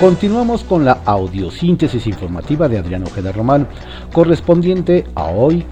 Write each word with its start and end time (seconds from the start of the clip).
Continuamos 0.00 0.62
con 0.62 0.84
la 0.84 1.00
audiosíntesis 1.06 2.06
informativa 2.06 2.68
de 2.68 2.78
Adriano 2.78 3.06
Ojeda 3.06 3.32
Román, 3.32 3.66
correspondiente 4.12 5.04
a 5.16 5.24
hoy, 5.24 5.64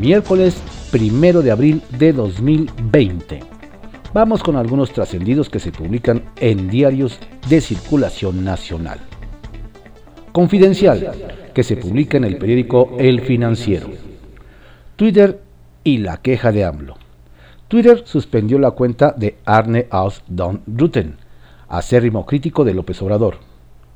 miércoles 0.00 0.60
primero 0.90 1.42
de 1.42 1.52
abril 1.52 1.80
de 1.96 2.12
2020. 2.12 3.38
Vamos 4.12 4.42
con 4.42 4.56
algunos 4.56 4.90
trascendidos 4.92 5.48
que 5.48 5.60
se 5.60 5.70
publican 5.70 6.24
en 6.40 6.68
diarios 6.68 7.20
de 7.48 7.60
circulación 7.60 8.44
nacional. 8.44 8.98
Confidencial, 10.32 11.12
que 11.54 11.62
se 11.62 11.76
publica 11.76 12.16
en 12.16 12.24
el 12.24 12.36
periódico 12.36 12.96
El 12.98 13.20
Financiero. 13.20 13.90
Twitter 14.96 15.40
y 15.84 15.98
la 15.98 16.16
queja 16.16 16.50
de 16.50 16.64
AMLO. 16.64 16.96
Twitter 17.68 18.02
suspendió 18.06 18.58
la 18.58 18.72
cuenta 18.72 19.14
de 19.16 19.36
Arne 19.44 19.86
Aus 19.90 20.24
Don 20.26 20.62
Rutten, 20.66 21.18
acérrimo 21.68 22.26
crítico 22.26 22.64
de 22.64 22.74
López 22.74 23.00
Obrador 23.02 23.47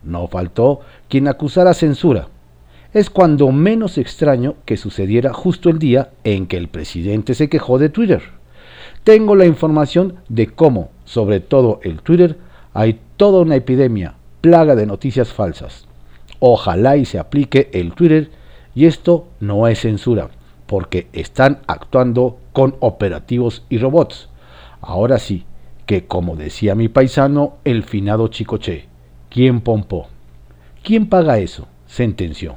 no 0.04 0.28
faltó 0.28 0.80
quien 1.08 1.28
acusara 1.28 1.74
censura. 1.74 2.28
Es 2.92 3.08
cuando 3.08 3.50
menos 3.52 3.96
extraño 3.98 4.56
que 4.64 4.76
sucediera 4.76 5.32
justo 5.32 5.70
el 5.70 5.78
día 5.78 6.10
en 6.24 6.46
que 6.46 6.56
el 6.56 6.68
presidente 6.68 7.34
se 7.34 7.48
quejó 7.48 7.78
de 7.78 7.88
Twitter. 7.88 8.22
Tengo 9.04 9.34
la 9.34 9.46
información 9.46 10.16
de 10.28 10.48
cómo, 10.48 10.90
sobre 11.04 11.40
todo 11.40 11.80
el 11.82 12.02
Twitter, 12.02 12.38
hay 12.74 13.00
toda 13.16 13.40
una 13.40 13.56
epidemia, 13.56 14.14
plaga 14.40 14.74
de 14.76 14.86
noticias 14.86 15.32
falsas. 15.32 15.86
Ojalá 16.38 16.96
y 16.96 17.04
se 17.04 17.18
aplique 17.18 17.70
el 17.72 17.92
Twitter 17.92 18.30
y 18.74 18.86
esto 18.86 19.28
no 19.40 19.68
es 19.68 19.80
censura, 19.80 20.30
porque 20.66 21.06
están 21.12 21.60
actuando 21.66 22.38
con 22.52 22.76
operativos 22.80 23.64
y 23.68 23.78
robots. 23.78 24.28
Ahora 24.80 25.18
sí, 25.18 25.44
que 25.86 26.06
como 26.06 26.36
decía 26.36 26.74
mi 26.74 26.88
paisano, 26.88 27.54
el 27.64 27.84
finado 27.84 28.28
Chicoche, 28.28 28.86
¿Quién 29.32 29.62
pompó? 29.62 30.08
¿Quién 30.82 31.08
paga 31.08 31.38
eso? 31.38 31.66
sentenció. 31.86 32.56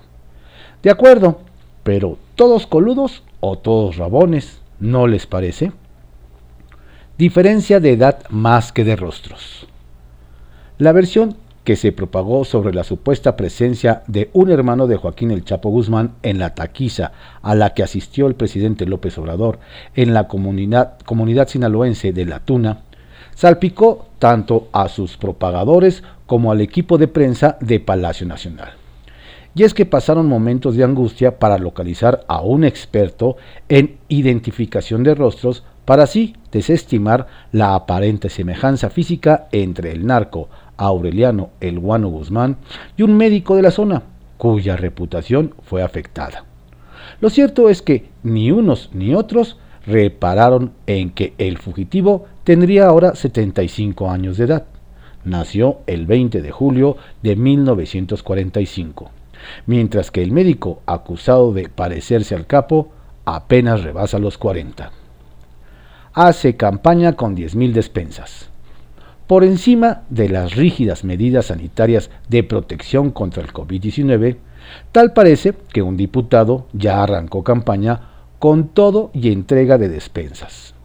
De 0.84 0.90
acuerdo, 0.90 1.40
pero 1.84 2.18
todos 2.36 2.68
coludos 2.68 3.24
o 3.40 3.58
todos 3.58 3.96
rabones, 3.96 4.60
¿no 4.80 5.08
les 5.08 5.26
parece? 5.26 5.72
Diferencia 7.18 7.80
de 7.80 7.94
edad 7.94 8.24
más 8.30 8.74
que 8.74 8.84
de 8.84 8.98
rostros. 8.98 9.68
La 10.78 10.92
versión 10.92 11.38
que 11.64 11.78
se 11.78 11.94
propagó 11.94 12.44
sobre 12.44 12.74
la 12.74 12.84
supuesta 12.84 13.38
presencia 13.38 14.04
de 14.08 14.30
un 14.34 14.52
hermano 14.52 14.86
de 14.88 14.98
Joaquín 14.98 15.32
El 15.32 15.46
Chapo 15.46 15.70
Guzmán 15.70 16.16
en 16.24 16.40
la 16.40 16.56
taquiza 16.56 17.14
a 17.42 17.56
la 17.56 17.74
que 17.74 17.84
asistió 17.84 18.28
el 18.28 18.36
presidente 18.36 18.86
López 18.86 19.18
Obrador 19.18 19.60
en 19.96 20.14
la 20.14 20.28
comunidad, 20.28 21.00
comunidad 21.06 21.48
sinaloense 21.48 22.12
de 22.12 22.26
La 22.26 22.42
Tuna, 22.42 22.82
salpicó 23.36 24.08
tanto 24.18 24.70
a 24.72 24.88
sus 24.90 25.18
propagadores 25.18 26.04
como 26.26 26.52
al 26.52 26.62
equipo 26.62 26.98
de 26.98 27.08
prensa 27.08 27.58
de 27.62 27.80
Palacio 27.80 28.26
Nacional. 28.26 28.74
Y 29.54 29.64
es 29.64 29.74
que 29.74 29.86
pasaron 29.86 30.28
momentos 30.28 30.76
de 30.76 30.84
angustia 30.84 31.40
para 31.40 31.58
localizar 31.58 32.26
a 32.28 32.42
un 32.42 32.66
experto 32.66 33.38
en 33.70 33.98
identificación 34.10 35.04
de 35.04 35.16
rostros 35.16 35.64
para 35.86 36.04
así 36.04 36.36
desestimar 36.52 37.28
la 37.52 37.76
aparente 37.76 38.30
semejanza 38.30 38.90
física 38.90 39.48
entre 39.52 39.92
el 39.92 40.06
narco 40.06 40.50
Aureliano 40.78 41.52
El 41.62 41.80
Guano 41.80 42.10
Guzmán 42.10 42.58
y 42.98 43.04
un 43.04 43.16
médico 43.16 43.56
de 43.56 43.62
la 43.62 43.72
zona, 43.72 44.04
cuya 44.38 44.76
reputación 44.76 45.54
fue 45.64 45.84
afectada. 45.84 46.44
Lo 47.22 47.30
cierto 47.30 47.70
es 47.70 47.82
que 47.82 48.10
ni 48.24 48.52
unos 48.52 48.90
ni 48.94 49.14
otros 49.16 49.58
repararon 49.86 50.74
en 50.88 51.12
que 51.12 51.34
el 51.38 51.58
fugitivo 51.58 52.26
tendría 52.44 52.88
ahora 52.88 53.16
75 53.16 54.10
años 54.10 54.38
de 54.38 54.46
edad. 54.46 54.66
Nació 55.24 55.80
el 55.88 56.06
20 56.06 56.42
de 56.42 56.52
julio 56.52 56.98
de 57.24 57.36
1945, 57.36 59.10
mientras 59.66 60.12
que 60.12 60.22
el 60.22 60.32
médico 60.32 60.82
acusado 60.86 61.54
de 61.54 61.70
parecerse 61.70 62.36
al 62.36 62.46
capo 62.46 62.92
apenas 63.26 63.84
rebasa 63.84 64.20
los 64.20 64.38
40. 64.38 64.92
Hace 66.14 66.56
campaña 66.56 67.14
con 67.14 67.36
10.000 67.36 67.74
despensas. 67.74 68.50
Por 69.28 69.44
encima 69.44 70.04
de 70.10 70.30
las 70.30 70.56
rígidas 70.56 71.04
medidas 71.04 71.48
sanitarias 71.48 72.12
de 72.30 72.44
protección 72.44 73.10
contra 73.10 73.42
el 73.42 73.52
COVID-19, 73.52 74.38
tal 74.92 75.14
parece 75.14 75.56
que 75.74 75.82
un 75.82 75.98
diputado 75.98 76.68
ya 76.74 77.02
arrancó 77.02 77.44
campaña 77.44 78.15
con 78.40 78.70
todo 78.70 79.12
y 79.14 79.32
entrega 79.32 79.78
de 79.78 79.90
despensas 79.90 80.76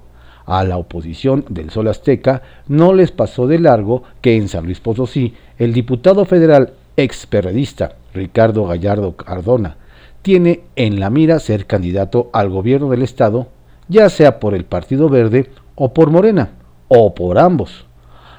a 0.50 0.65
la 0.65 0.78
oposición 0.78 1.44
del 1.49 1.71
Sol 1.71 1.87
Azteca 1.87 2.43
no 2.66 2.93
les 2.93 3.12
pasó 3.12 3.47
de 3.47 3.61
largo 3.61 4.03
que 4.21 4.34
en 4.34 4.49
San 4.49 4.65
Luis 4.65 4.81
Potosí 4.81 5.33
el 5.59 5.72
diputado 5.72 6.25
federal 6.25 6.72
experredista 6.97 7.94
Ricardo 8.12 8.66
Gallardo 8.66 9.15
Cardona 9.15 9.77
tiene 10.22 10.62
en 10.75 10.99
la 10.99 11.09
mira 11.09 11.39
ser 11.39 11.66
candidato 11.66 12.31
al 12.33 12.50
gobierno 12.50 12.91
del 12.91 13.03
estado, 13.03 13.47
ya 13.89 14.09
sea 14.10 14.41
por 14.41 14.55
el 14.55 14.65
Partido 14.65 15.09
Verde 15.09 15.50
o 15.77 15.94
por 15.94 16.10
Morena, 16.10 16.50
o 16.89 17.15
por 17.15 17.39
ambos. 17.39 17.87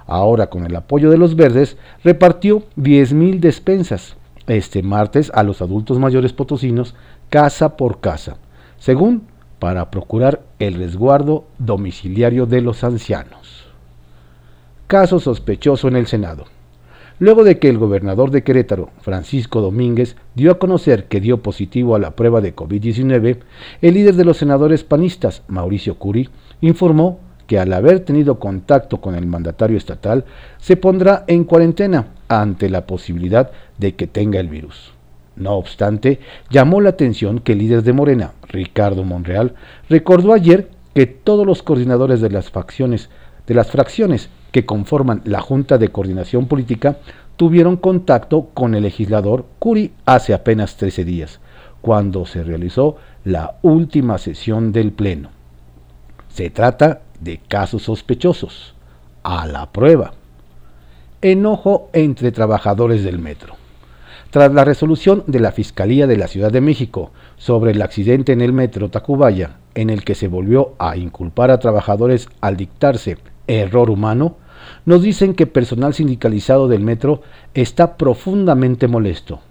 Ahora 0.05 0.47
con 0.47 0.65
el 0.65 0.75
apoyo 0.75 1.09
de 1.09 1.17
los 1.17 1.37
verdes 1.37 1.77
repartió 2.03 2.63
10.000 2.75 3.39
despensas 3.39 4.17
este 4.47 4.83
martes 4.83 5.31
a 5.33 5.43
los 5.43 5.61
adultos 5.61 5.97
mayores 5.97 6.33
potosinos 6.33 6.93
casa 7.29 7.77
por 7.77 8.01
casa, 8.01 8.35
según 8.81 9.27
para 9.59 9.91
procurar 9.91 10.41
el 10.57 10.73
resguardo 10.73 11.45
domiciliario 11.59 12.47
de 12.47 12.61
los 12.61 12.83
ancianos. 12.83 13.67
Caso 14.87 15.19
sospechoso 15.19 15.87
en 15.87 15.95
el 15.95 16.07
Senado. 16.07 16.45
Luego 17.19 17.43
de 17.43 17.59
que 17.59 17.69
el 17.69 17.77
gobernador 17.77 18.31
de 18.31 18.43
Querétaro, 18.43 18.89
Francisco 19.01 19.61
Domínguez, 19.61 20.15
dio 20.33 20.51
a 20.51 20.57
conocer 20.57 21.05
que 21.05 21.21
dio 21.21 21.43
positivo 21.43 21.95
a 21.95 21.99
la 21.99 22.15
prueba 22.15 22.41
de 22.41 22.55
COVID-19, 22.55 23.37
el 23.83 23.93
líder 23.93 24.15
de 24.15 24.25
los 24.25 24.37
senadores 24.37 24.83
panistas, 24.83 25.43
Mauricio 25.47 25.99
Curi, 25.99 26.29
informó 26.61 27.19
que 27.45 27.59
al 27.59 27.73
haber 27.73 27.99
tenido 27.99 28.39
contacto 28.39 28.99
con 28.99 29.13
el 29.13 29.27
mandatario 29.27 29.77
estatal, 29.77 30.25
se 30.57 30.75
pondrá 30.75 31.23
en 31.27 31.43
cuarentena 31.43 32.07
ante 32.27 32.67
la 32.67 32.87
posibilidad 32.87 33.51
de 33.77 33.93
que 33.93 34.07
tenga 34.07 34.39
el 34.39 34.47
virus. 34.47 34.91
No 35.35 35.53
obstante, 35.53 36.19
llamó 36.49 36.81
la 36.81 36.89
atención 36.89 37.39
que 37.39 37.53
el 37.53 37.59
líder 37.59 37.83
de 37.83 37.93
Morena, 37.93 38.33
Ricardo 38.47 39.03
Monreal, 39.03 39.55
recordó 39.89 40.33
ayer 40.33 40.69
que 40.93 41.05
todos 41.05 41.45
los 41.45 41.63
coordinadores 41.63 42.21
de 42.21 42.29
las 42.29 42.49
facciones, 42.49 43.09
de 43.47 43.53
las 43.53 43.71
fracciones 43.71 44.29
que 44.51 44.65
conforman 44.65 45.21
la 45.25 45.39
Junta 45.39 45.77
de 45.77 45.89
Coordinación 45.89 46.47
Política, 46.47 46.97
tuvieron 47.37 47.77
contacto 47.77 48.49
con 48.53 48.75
el 48.75 48.83
legislador 48.83 49.45
Curi 49.57 49.93
hace 50.05 50.33
apenas 50.33 50.75
13 50.75 51.05
días, 51.05 51.39
cuando 51.81 52.25
se 52.25 52.43
realizó 52.43 52.97
la 53.23 53.55
última 53.61 54.17
sesión 54.17 54.71
del 54.71 54.91
Pleno. 54.91 55.29
Se 56.27 56.49
trata 56.49 57.01
de 57.19 57.37
casos 57.37 57.83
sospechosos. 57.83 58.75
A 59.23 59.45
la 59.45 59.71
prueba. 59.71 60.13
Enojo 61.21 61.89
entre 61.93 62.31
trabajadores 62.31 63.03
del 63.03 63.19
metro. 63.19 63.60
Tras 64.31 64.53
la 64.53 64.63
resolución 64.63 65.25
de 65.27 65.41
la 65.41 65.51
Fiscalía 65.51 66.07
de 66.07 66.15
la 66.15 66.29
Ciudad 66.29 66.53
de 66.53 66.61
México 66.61 67.11
sobre 67.35 67.71
el 67.71 67.81
accidente 67.81 68.31
en 68.31 68.39
el 68.39 68.53
metro 68.53 68.89
Tacubaya, 68.89 69.57
en 69.75 69.89
el 69.89 70.05
que 70.05 70.15
se 70.15 70.29
volvió 70.29 70.73
a 70.79 70.95
inculpar 70.95 71.51
a 71.51 71.59
trabajadores 71.59 72.29
al 72.39 72.55
dictarse 72.55 73.17
error 73.47 73.89
humano, 73.89 74.37
nos 74.85 75.01
dicen 75.01 75.33
que 75.33 75.47
personal 75.47 75.93
sindicalizado 75.93 76.69
del 76.69 76.81
metro 76.81 77.23
está 77.53 77.97
profundamente 77.97 78.87
molesto. 78.87 79.41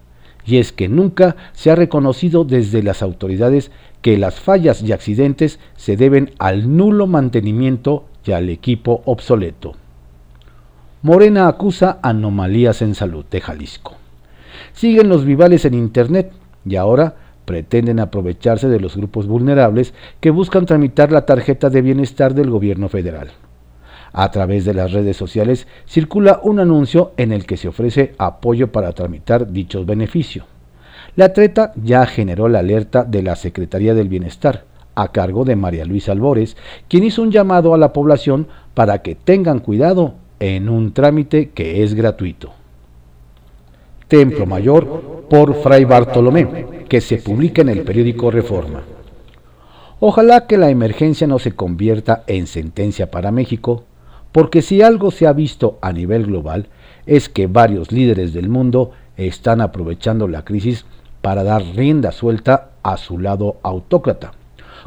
Y 0.46 0.56
es 0.56 0.72
que 0.72 0.88
nunca 0.88 1.36
se 1.52 1.70
ha 1.70 1.74
reconocido 1.74 2.44
desde 2.44 2.82
las 2.82 3.02
autoridades 3.02 3.70
que 4.00 4.16
las 4.16 4.40
fallas 4.40 4.80
y 4.80 4.92
accidentes 4.92 5.60
se 5.76 5.98
deben 5.98 6.32
al 6.38 6.74
nulo 6.74 7.06
mantenimiento 7.06 8.06
y 8.24 8.32
al 8.32 8.48
equipo 8.48 9.02
obsoleto. 9.04 9.74
Morena 11.02 11.48
acusa 11.48 11.98
anomalías 12.02 12.80
en 12.80 12.94
salud 12.94 13.26
de 13.30 13.42
Jalisco. 13.42 13.99
Siguen 14.72 15.08
los 15.08 15.24
vivales 15.24 15.64
en 15.64 15.74
Internet 15.74 16.32
y 16.64 16.76
ahora 16.76 17.14
pretenden 17.44 17.98
aprovecharse 18.00 18.68
de 18.68 18.80
los 18.80 18.96
grupos 18.96 19.26
vulnerables 19.26 19.94
que 20.20 20.30
buscan 20.30 20.66
tramitar 20.66 21.10
la 21.10 21.26
tarjeta 21.26 21.70
de 21.70 21.82
bienestar 21.82 22.34
del 22.34 22.50
gobierno 22.50 22.88
federal. 22.88 23.30
A 24.12 24.30
través 24.30 24.64
de 24.64 24.74
las 24.74 24.92
redes 24.92 25.16
sociales 25.16 25.66
circula 25.86 26.40
un 26.42 26.60
anuncio 26.60 27.12
en 27.16 27.32
el 27.32 27.46
que 27.46 27.56
se 27.56 27.68
ofrece 27.68 28.14
apoyo 28.18 28.72
para 28.72 28.92
tramitar 28.92 29.50
dichos 29.50 29.86
beneficios. 29.86 30.46
La 31.16 31.32
treta 31.32 31.72
ya 31.76 32.06
generó 32.06 32.48
la 32.48 32.60
alerta 32.60 33.04
de 33.04 33.22
la 33.22 33.36
Secretaría 33.36 33.94
del 33.94 34.08
Bienestar, 34.08 34.64
a 34.94 35.08
cargo 35.08 35.44
de 35.44 35.56
María 35.56 35.84
Luisa 35.84 36.12
Albores, 36.12 36.56
quien 36.88 37.04
hizo 37.04 37.22
un 37.22 37.30
llamado 37.30 37.74
a 37.74 37.78
la 37.78 37.92
población 37.92 38.48
para 38.74 39.02
que 39.02 39.14
tengan 39.14 39.60
cuidado 39.60 40.14
en 40.40 40.68
un 40.68 40.92
trámite 40.92 41.50
que 41.50 41.82
es 41.82 41.94
gratuito. 41.94 42.52
Templo 44.10 44.44
Mayor 44.44 45.26
por 45.30 45.54
Fray 45.62 45.84
Bartolomé, 45.84 46.84
que 46.88 47.00
se 47.00 47.18
publica 47.18 47.62
en 47.62 47.68
el 47.68 47.82
periódico 47.82 48.32
Reforma. 48.32 48.82
Ojalá 50.00 50.48
que 50.48 50.58
la 50.58 50.68
emergencia 50.68 51.28
no 51.28 51.38
se 51.38 51.52
convierta 51.52 52.24
en 52.26 52.48
sentencia 52.48 53.12
para 53.12 53.30
México, 53.30 53.84
porque 54.32 54.62
si 54.62 54.82
algo 54.82 55.12
se 55.12 55.28
ha 55.28 55.32
visto 55.32 55.78
a 55.80 55.92
nivel 55.92 56.26
global 56.26 56.66
es 57.06 57.28
que 57.28 57.46
varios 57.46 57.92
líderes 57.92 58.32
del 58.32 58.48
mundo 58.48 58.90
están 59.16 59.60
aprovechando 59.60 60.26
la 60.26 60.44
crisis 60.44 60.86
para 61.22 61.44
dar 61.44 61.62
rienda 61.62 62.10
suelta 62.10 62.70
a 62.82 62.96
su 62.96 63.16
lado 63.16 63.60
autócrata. 63.62 64.32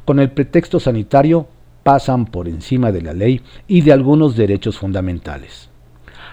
Con 0.03 0.19
el 0.19 0.31
pretexto 0.31 0.81
sanitario 0.81 1.47
pasan 1.83 2.25
por 2.25 2.49
encima 2.49 2.91
de 2.91 3.01
la 3.01 3.13
ley 3.13 3.39
y 3.69 3.81
de 3.81 3.93
algunos 3.93 4.35
derechos 4.35 4.77
fundamentales. 4.77 5.69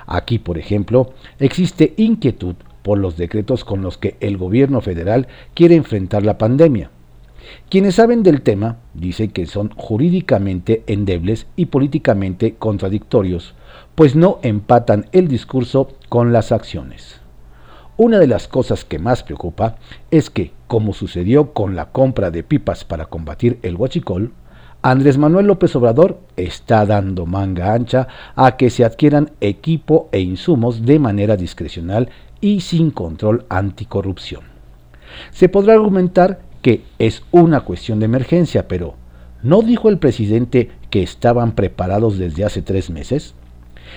Aquí, 0.08 0.40
por 0.40 0.58
ejemplo, 0.58 1.12
existe 1.38 1.94
inquietud 1.96 2.56
los 2.96 3.16
decretos 3.16 3.64
con 3.64 3.82
los 3.82 3.98
que 3.98 4.16
el 4.20 4.36
gobierno 4.36 4.80
federal 4.80 5.28
quiere 5.54 5.74
enfrentar 5.74 6.24
la 6.24 6.38
pandemia. 6.38 6.90
Quienes 7.68 7.96
saben 7.96 8.22
del 8.22 8.42
tema 8.42 8.78
dicen 8.94 9.30
que 9.30 9.46
son 9.46 9.70
jurídicamente 9.76 10.82
endebles 10.86 11.46
y 11.56 11.66
políticamente 11.66 12.54
contradictorios, 12.54 13.54
pues 13.94 14.14
no 14.16 14.38
empatan 14.42 15.06
el 15.12 15.28
discurso 15.28 15.88
con 16.08 16.32
las 16.32 16.52
acciones. 16.52 17.20
Una 17.96 18.18
de 18.18 18.26
las 18.26 18.48
cosas 18.48 18.84
que 18.84 18.98
más 18.98 19.22
preocupa 19.22 19.76
es 20.10 20.30
que, 20.30 20.52
como 20.66 20.94
sucedió 20.94 21.52
con 21.52 21.76
la 21.76 21.90
compra 21.90 22.30
de 22.30 22.42
pipas 22.42 22.84
para 22.84 23.06
combatir 23.06 23.58
el 23.62 23.76
huachicol, 23.76 24.32
Andrés 24.82 25.18
Manuel 25.18 25.46
López 25.46 25.76
Obrador 25.76 26.18
está 26.36 26.86
dando 26.86 27.26
manga 27.26 27.74
ancha 27.74 28.08
a 28.34 28.56
que 28.56 28.70
se 28.70 28.86
adquieran 28.86 29.32
equipo 29.42 30.08
e 30.12 30.20
insumos 30.20 30.86
de 30.86 30.98
manera 30.98 31.36
discrecional 31.36 32.08
y 32.40 32.60
sin 32.60 32.90
control 32.90 33.44
anticorrupción. 33.48 34.42
Se 35.30 35.48
podrá 35.48 35.74
argumentar 35.74 36.40
que 36.62 36.82
es 36.98 37.22
una 37.30 37.60
cuestión 37.60 37.98
de 38.00 38.06
emergencia, 38.06 38.68
pero 38.68 38.94
¿no 39.42 39.62
dijo 39.62 39.88
el 39.88 39.98
presidente 39.98 40.70
que 40.90 41.02
estaban 41.02 41.52
preparados 41.52 42.18
desde 42.18 42.44
hace 42.44 42.62
tres 42.62 42.90
meses? 42.90 43.34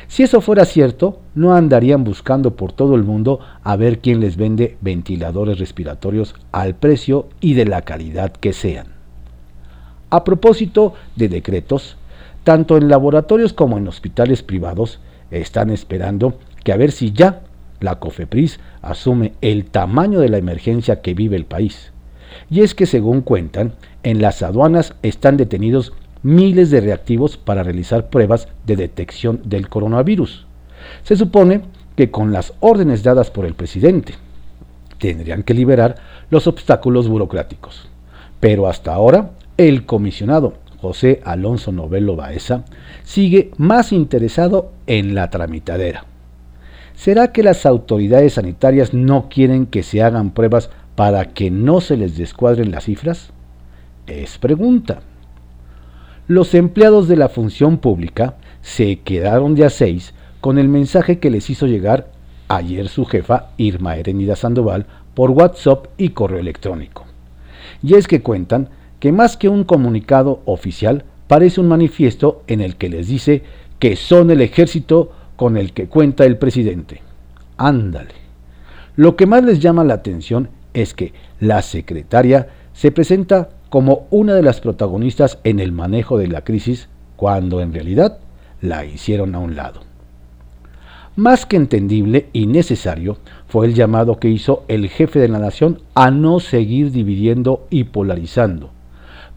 Si 0.07 0.23
eso 0.23 0.41
fuera 0.41 0.65
cierto, 0.65 1.19
no 1.35 1.53
andarían 1.53 2.03
buscando 2.03 2.55
por 2.55 2.71
todo 2.71 2.95
el 2.95 3.03
mundo 3.03 3.39
a 3.63 3.75
ver 3.75 3.99
quién 3.99 4.19
les 4.19 4.37
vende 4.37 4.77
ventiladores 4.81 5.59
respiratorios 5.59 6.35
al 6.51 6.75
precio 6.75 7.29
y 7.39 7.53
de 7.53 7.65
la 7.65 7.83
calidad 7.83 8.31
que 8.31 8.53
sean. 8.53 8.87
A 10.09 10.23
propósito 10.23 10.93
de 11.15 11.29
decretos, 11.29 11.97
tanto 12.43 12.77
en 12.77 12.87
laboratorios 12.87 13.53
como 13.53 13.77
en 13.77 13.87
hospitales 13.87 14.43
privados 14.43 14.99
están 15.31 15.69
esperando 15.69 16.37
que 16.63 16.71
a 16.71 16.77
ver 16.77 16.91
si 16.91 17.11
ya 17.11 17.41
la 17.83 18.00
COFEPRIS 18.00 18.59
asume 18.81 19.33
el 19.41 19.65
tamaño 19.65 20.19
de 20.19 20.30
la 20.30 20.38
emergencia 20.38 21.01
que 21.01 21.13
vive 21.13 21.35
el 21.35 21.45
país. 21.45 21.91
Y 22.50 22.62
es 22.62 22.74
que 22.74 22.85
según 22.85 23.21
cuentan, 23.21 23.74
en 24.03 24.21
las 24.21 24.41
aduanas 24.41 24.95
están 25.03 25.38
detenidos 25.38 25.94
miles 26.24 26.71
de 26.71 26.81
reactivos 26.81 27.38
para 27.38 27.63
realizar 27.63 28.09
pruebas 28.09 28.47
de 28.65 28.77
detección 28.77 29.41
del 29.44 29.69
coronavirus. 29.69 30.47
Se 31.03 31.15
supone 31.15 31.62
que 31.95 32.09
con 32.09 32.31
las 32.31 32.53
órdenes 32.59 33.03
dadas 33.03 33.30
por 33.30 33.45
el 33.45 33.53
presidente 33.53 34.15
tendrían 34.97 35.44
que 35.44 35.53
liberar 35.53 35.95
los 36.29 36.47
obstáculos 36.47 37.07
burocráticos. 37.07 37.88
Pero 38.39 38.68
hasta 38.68 38.94
ahora 38.94 39.31
el 39.57 39.86
comisionado 39.86 40.53
José 40.81 41.21
Alonso 41.24 41.71
Novelo 41.71 42.15
Baeza 42.15 42.63
sigue 43.03 43.51
más 43.57 43.91
interesado 43.91 44.71
en 44.88 45.15
la 45.15 45.29
tramitadera. 45.29 46.06
¿Será 46.95 47.31
que 47.31 47.43
las 47.43 47.65
autoridades 47.65 48.33
sanitarias 48.33 48.93
no 48.93 49.27
quieren 49.29 49.65
que 49.65 49.83
se 49.83 50.01
hagan 50.01 50.31
pruebas 50.31 50.69
para 50.95 51.33
que 51.33 51.51
no 51.51 51.81
se 51.81 51.97
les 51.97 52.17
descuadren 52.17 52.71
las 52.71 52.85
cifras? 52.85 53.31
Es 54.07 54.37
pregunta. 54.37 55.01
Los 56.27 56.53
empleados 56.53 57.07
de 57.07 57.17
la 57.17 57.29
función 57.29 57.77
pública 57.77 58.35
se 58.61 58.99
quedaron 58.99 59.55
de 59.55 59.65
a 59.65 59.69
seis 59.69 60.13
con 60.39 60.57
el 60.57 60.69
mensaje 60.69 61.19
que 61.19 61.29
les 61.29 61.49
hizo 61.49 61.67
llegar 61.67 62.11
ayer 62.47 62.87
su 62.87 63.05
jefa 63.05 63.49
Irma 63.57 63.97
Erenida 63.97 64.35
Sandoval 64.35 64.85
por 65.13 65.31
WhatsApp 65.31 65.87
y 65.97 66.09
correo 66.09 66.39
electrónico. 66.39 67.05
Y 67.81 67.95
es 67.95 68.07
que 68.07 68.21
cuentan 68.21 68.69
que 68.99 69.11
más 69.11 69.35
que 69.35 69.49
un 69.49 69.63
comunicado 69.63 70.41
oficial, 70.45 71.03
parece 71.27 71.59
un 71.59 71.67
manifiesto 71.67 72.43
en 72.47 72.61
el 72.61 72.75
que 72.75 72.89
les 72.89 73.07
dice 73.07 73.43
que 73.79 73.95
son 73.95 74.31
el 74.31 74.41
ejército 74.41 75.11
con 75.35 75.57
el 75.57 75.74
que 75.74 75.88
cuenta 75.88 76.25
el 76.25 76.38
presidente. 76.38 77.01
Ándale. 77.57 78.13
Lo 78.95 79.15
que 79.15 79.25
más 79.25 79.44
les 79.44 79.59
llama 79.59 79.83
la 79.83 79.95
atención 79.95 80.50
es 80.74 80.94
que 80.94 81.13
la 81.39 81.62
secretaria 81.62 82.47
se 82.74 82.91
presenta 82.91 83.50
como 83.69 84.07
una 84.12 84.35
de 84.35 84.44
las 84.44 84.62
protagonistas 84.62 85.39
en 85.44 85.59
el 85.59 85.71
manejo 85.71 86.18
de 86.18 86.27
la 86.27 86.44
crisis 86.44 86.89
cuando 87.15 87.62
en 87.62 87.74
realidad 87.74 88.19
la 88.62 88.85
hicieron 88.85 89.35
a 89.35 89.39
un 89.39 89.56
lado. 89.56 89.81
Más 91.15 91.45
que 91.45 91.57
entendible 91.57 92.27
y 92.33 92.47
necesario 92.47 93.18
fue 93.47 93.68
el 93.68 93.75
llamado 93.75 94.19
que 94.19 94.29
hizo 94.29 94.63
el 94.68 94.89
jefe 94.89 95.19
de 95.19 95.27
la 95.27 95.38
nación 95.38 95.81
a 95.94 96.09
no 96.09 96.39
seguir 96.39 96.91
dividiendo 96.91 97.68
y 97.69 97.83
polarizando, 97.83 98.71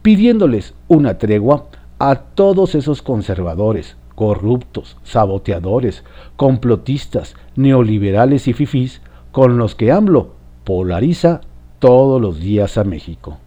pidiéndoles 0.01 0.75
una 0.89 1.19
tregua 1.19 1.67
a 1.99 2.17
todos 2.17 2.75
esos 2.75 3.03
conservadores, 3.03 3.97
corruptos, 4.17 4.97
saboteadores, 5.05 6.03
complotistas, 6.35 7.37
neoliberales 7.55 8.49
y 8.49 8.53
fifís 8.53 9.01
con 9.31 9.59
los 9.59 9.77
que 9.77 9.93
AMLO 9.93 10.33
polariza 10.65 11.43
todos 11.79 12.21
los 12.21 12.41
días 12.41 12.77
a 12.77 12.83
México 12.83 13.39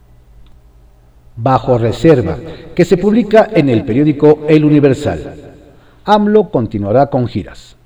bajo 1.42 1.78
reserva, 1.78 2.38
que 2.76 2.86
se 2.86 2.98
publica 2.98 3.48
en 3.54 3.70
el 3.70 3.86
periódico 3.86 4.40
El 4.48 4.66
Universal. 4.66 5.36
AMLO 6.06 6.50
continuará 6.50 7.08
con 7.08 7.28
giras. 7.28 7.78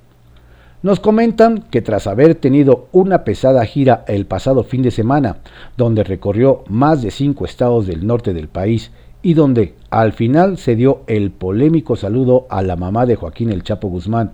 Nos 0.81 0.99
comentan 0.99 1.63
que 1.69 1.81
tras 1.81 2.07
haber 2.07 2.35
tenido 2.35 2.87
una 2.91 3.23
pesada 3.23 3.63
gira 3.65 4.03
el 4.07 4.25
pasado 4.25 4.63
fin 4.63 4.81
de 4.81 4.91
semana, 4.91 5.37
donde 5.77 6.03
recorrió 6.03 6.63
más 6.67 7.01
de 7.01 7.11
cinco 7.11 7.45
estados 7.45 7.87
del 7.87 8.05
norte 8.05 8.33
del 8.33 8.49
país 8.49 8.91
y 9.23 9.33
donde 9.33 9.73
al 9.89 10.13
final 10.13 10.57
se 10.57 10.75
dio 10.75 11.01
el 11.07 11.31
polémico 11.31 11.95
saludo 11.95 12.45
a 12.49 12.61
la 12.61 12.75
mamá 12.75 13.05
de 13.07 13.15
Joaquín 13.15 13.49
El 13.49 13.63
Chapo 13.63 13.87
Guzmán, 13.87 14.33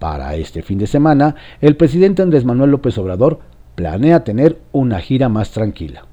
para 0.00 0.34
este 0.34 0.62
fin 0.62 0.78
de 0.78 0.86
semana, 0.86 1.36
el 1.60 1.76
presidente 1.76 2.22
Andrés 2.22 2.46
Manuel 2.46 2.70
López 2.70 2.96
Obrador 2.96 3.38
planea 3.74 4.24
tener 4.24 4.58
una 4.72 4.98
gira 5.00 5.28
más 5.28 5.50
tranquila. 5.50 6.06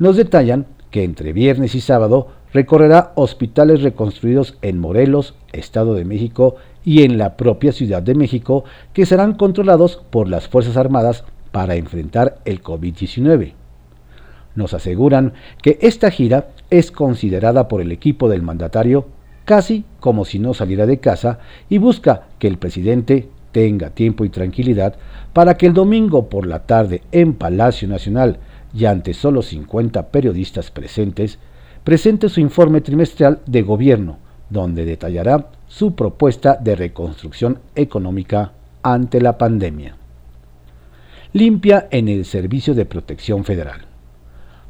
Nos 0.00 0.16
detallan 0.16 0.66
que 0.90 1.04
entre 1.04 1.32
viernes 1.32 1.76
y 1.76 1.80
sábado 1.80 2.28
recorrerá 2.52 3.12
hospitales 3.14 3.82
reconstruidos 3.82 4.58
en 4.62 4.80
Morelos, 4.80 5.36
Estado 5.52 5.94
de 5.94 6.04
México 6.04 6.56
y 6.84 7.04
en 7.04 7.18
la 7.18 7.36
propia 7.36 7.70
Ciudad 7.70 8.02
de 8.02 8.16
México 8.16 8.64
que 8.92 9.06
serán 9.06 9.34
controlados 9.34 10.02
por 10.10 10.28
las 10.28 10.48
Fuerzas 10.48 10.76
Armadas 10.76 11.24
para 11.52 11.76
enfrentar 11.76 12.38
el 12.44 12.62
COVID-19. 12.62 13.52
Nos 14.56 14.74
aseguran 14.74 15.34
que 15.62 15.78
esta 15.82 16.10
gira 16.10 16.48
es 16.70 16.90
considerada 16.90 17.68
por 17.68 17.80
el 17.80 17.92
equipo 17.92 18.28
del 18.28 18.42
mandatario 18.42 19.06
casi 19.44 19.86
como 19.98 20.26
si 20.26 20.38
no 20.38 20.52
saliera 20.52 20.84
de 20.84 21.00
casa 21.00 21.38
y 21.70 21.78
busca 21.78 22.28
que 22.38 22.48
el 22.48 22.58
presidente 22.58 23.28
tenga 23.50 23.90
tiempo 23.90 24.26
y 24.26 24.28
tranquilidad 24.28 24.96
para 25.32 25.56
que 25.56 25.66
el 25.66 25.72
domingo 25.72 26.28
por 26.28 26.46
la 26.46 26.66
tarde 26.66 27.00
en 27.12 27.32
Palacio 27.32 27.88
Nacional 27.88 28.38
y 28.74 28.84
ante 28.84 29.14
solo 29.14 29.40
50 29.40 30.08
periodistas 30.08 30.70
presentes, 30.70 31.38
presente 31.82 32.28
su 32.28 32.40
informe 32.40 32.82
trimestral 32.82 33.40
de 33.46 33.62
gobierno, 33.62 34.18
donde 34.50 34.84
detallará 34.84 35.46
su 35.66 35.94
propuesta 35.94 36.58
de 36.60 36.76
reconstrucción 36.76 37.60
económica 37.74 38.52
ante 38.82 39.20
la 39.20 39.38
pandemia. 39.38 39.96
Limpia 41.32 41.88
en 41.90 42.08
el 42.08 42.26
Servicio 42.26 42.74
de 42.74 42.84
Protección 42.84 43.44
Federal. 43.44 43.87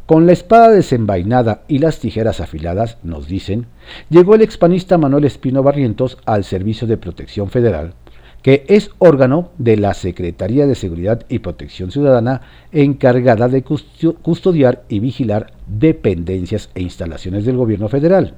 Con 0.08 0.24
la 0.24 0.32
espada 0.32 0.70
desenvainada 0.70 1.64
y 1.68 1.80
las 1.80 1.98
tijeras 1.98 2.40
afiladas, 2.40 2.96
nos 3.02 3.28
dicen, 3.28 3.66
llegó 4.08 4.34
el 4.34 4.40
expanista 4.40 4.96
Manuel 4.96 5.26
Espino 5.26 5.62
Barrientos 5.62 6.16
al 6.24 6.44
Servicio 6.44 6.86
de 6.86 6.96
Protección 6.96 7.50
Federal 7.50 7.92
que 8.40 8.64
es 8.68 8.90
órgano 8.98 9.50
de 9.58 9.76
la 9.76 9.92
Secretaría 9.92 10.66
de 10.66 10.76
Seguridad 10.76 11.26
y 11.28 11.40
Protección 11.40 11.90
Ciudadana 11.90 12.40
encargada 12.72 13.48
de 13.48 13.62
custodiar 13.62 14.84
y 14.88 15.00
vigilar 15.00 15.52
dependencias 15.66 16.70
e 16.74 16.80
instalaciones 16.80 17.44
del 17.44 17.58
gobierno 17.58 17.90
federal. 17.90 18.32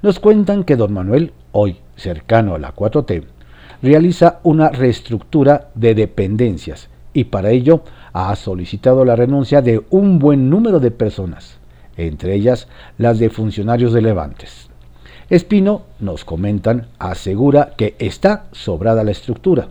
Nos 0.00 0.18
cuentan 0.18 0.64
que 0.64 0.76
don 0.76 0.94
Manuel, 0.94 1.34
hoy 1.52 1.76
cercano 1.96 2.54
a 2.54 2.58
la 2.58 2.74
4T, 2.74 3.24
realiza 3.82 4.40
una 4.44 4.70
reestructura 4.70 5.68
de 5.74 5.94
dependencias 5.94 6.88
y 7.12 7.24
para 7.24 7.50
ello 7.50 7.82
ha 8.12 8.34
solicitado 8.36 9.04
la 9.04 9.16
renuncia 9.16 9.62
de 9.62 9.84
un 9.90 10.18
buen 10.18 10.50
número 10.50 10.80
de 10.80 10.90
personas, 10.90 11.58
entre 11.96 12.34
ellas 12.34 12.68
las 12.98 13.18
de 13.18 13.30
funcionarios 13.30 13.92
relevantes. 13.92 14.68
Espino, 15.28 15.82
nos 16.00 16.24
comentan, 16.24 16.88
asegura 16.98 17.74
que 17.76 17.94
está 17.98 18.46
sobrada 18.52 19.04
la 19.04 19.12
estructura 19.12 19.68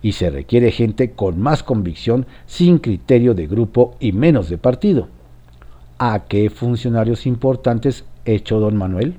y 0.00 0.12
se 0.12 0.30
requiere 0.30 0.70
gente 0.70 1.12
con 1.12 1.40
más 1.40 1.62
convicción, 1.62 2.26
sin 2.46 2.78
criterio 2.78 3.34
de 3.34 3.46
grupo 3.46 3.96
y 4.00 4.12
menos 4.12 4.48
de 4.48 4.58
partido. 4.58 5.08
¿A 5.98 6.24
qué 6.28 6.50
funcionarios 6.50 7.26
importantes 7.26 8.04
echó 8.24 8.60
don 8.60 8.76
Manuel? 8.76 9.16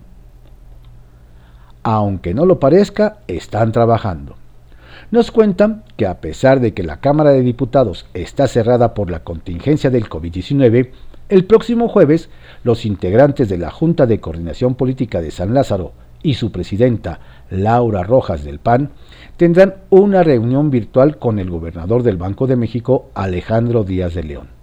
Aunque 1.81 2.33
no 2.33 2.45
lo 2.45 2.59
parezca, 2.59 3.17
están 3.27 3.71
trabajando. 3.71 4.35
Nos 5.15 5.31
cuentan 5.31 5.85
que 5.95 6.07
a 6.07 6.19
pesar 6.19 6.59
de 6.59 6.73
que 6.73 6.83
la 6.83 6.99
Cámara 6.99 7.31
de 7.31 7.41
Diputados 7.41 8.05
está 8.13 8.49
cerrada 8.49 8.93
por 8.93 9.09
la 9.09 9.23
contingencia 9.23 9.89
del 9.89 10.09
COVID-19, 10.09 10.89
el 11.29 11.45
próximo 11.45 11.87
jueves 11.87 12.29
los 12.65 12.85
integrantes 12.85 13.47
de 13.47 13.57
la 13.57 13.71
Junta 13.71 14.07
de 14.07 14.19
Coordinación 14.19 14.75
Política 14.75 15.21
de 15.21 15.31
San 15.31 15.53
Lázaro 15.53 15.93
y 16.21 16.33
su 16.33 16.51
presidenta, 16.51 17.21
Laura 17.49 18.03
Rojas 18.03 18.43
del 18.43 18.59
PAN, 18.59 18.89
tendrán 19.37 19.75
una 19.89 20.21
reunión 20.21 20.69
virtual 20.69 21.17
con 21.17 21.39
el 21.39 21.49
gobernador 21.49 22.03
del 22.03 22.17
Banco 22.17 22.45
de 22.45 22.57
México, 22.57 23.09
Alejandro 23.13 23.85
Díaz 23.85 24.15
de 24.15 24.23
León 24.23 24.54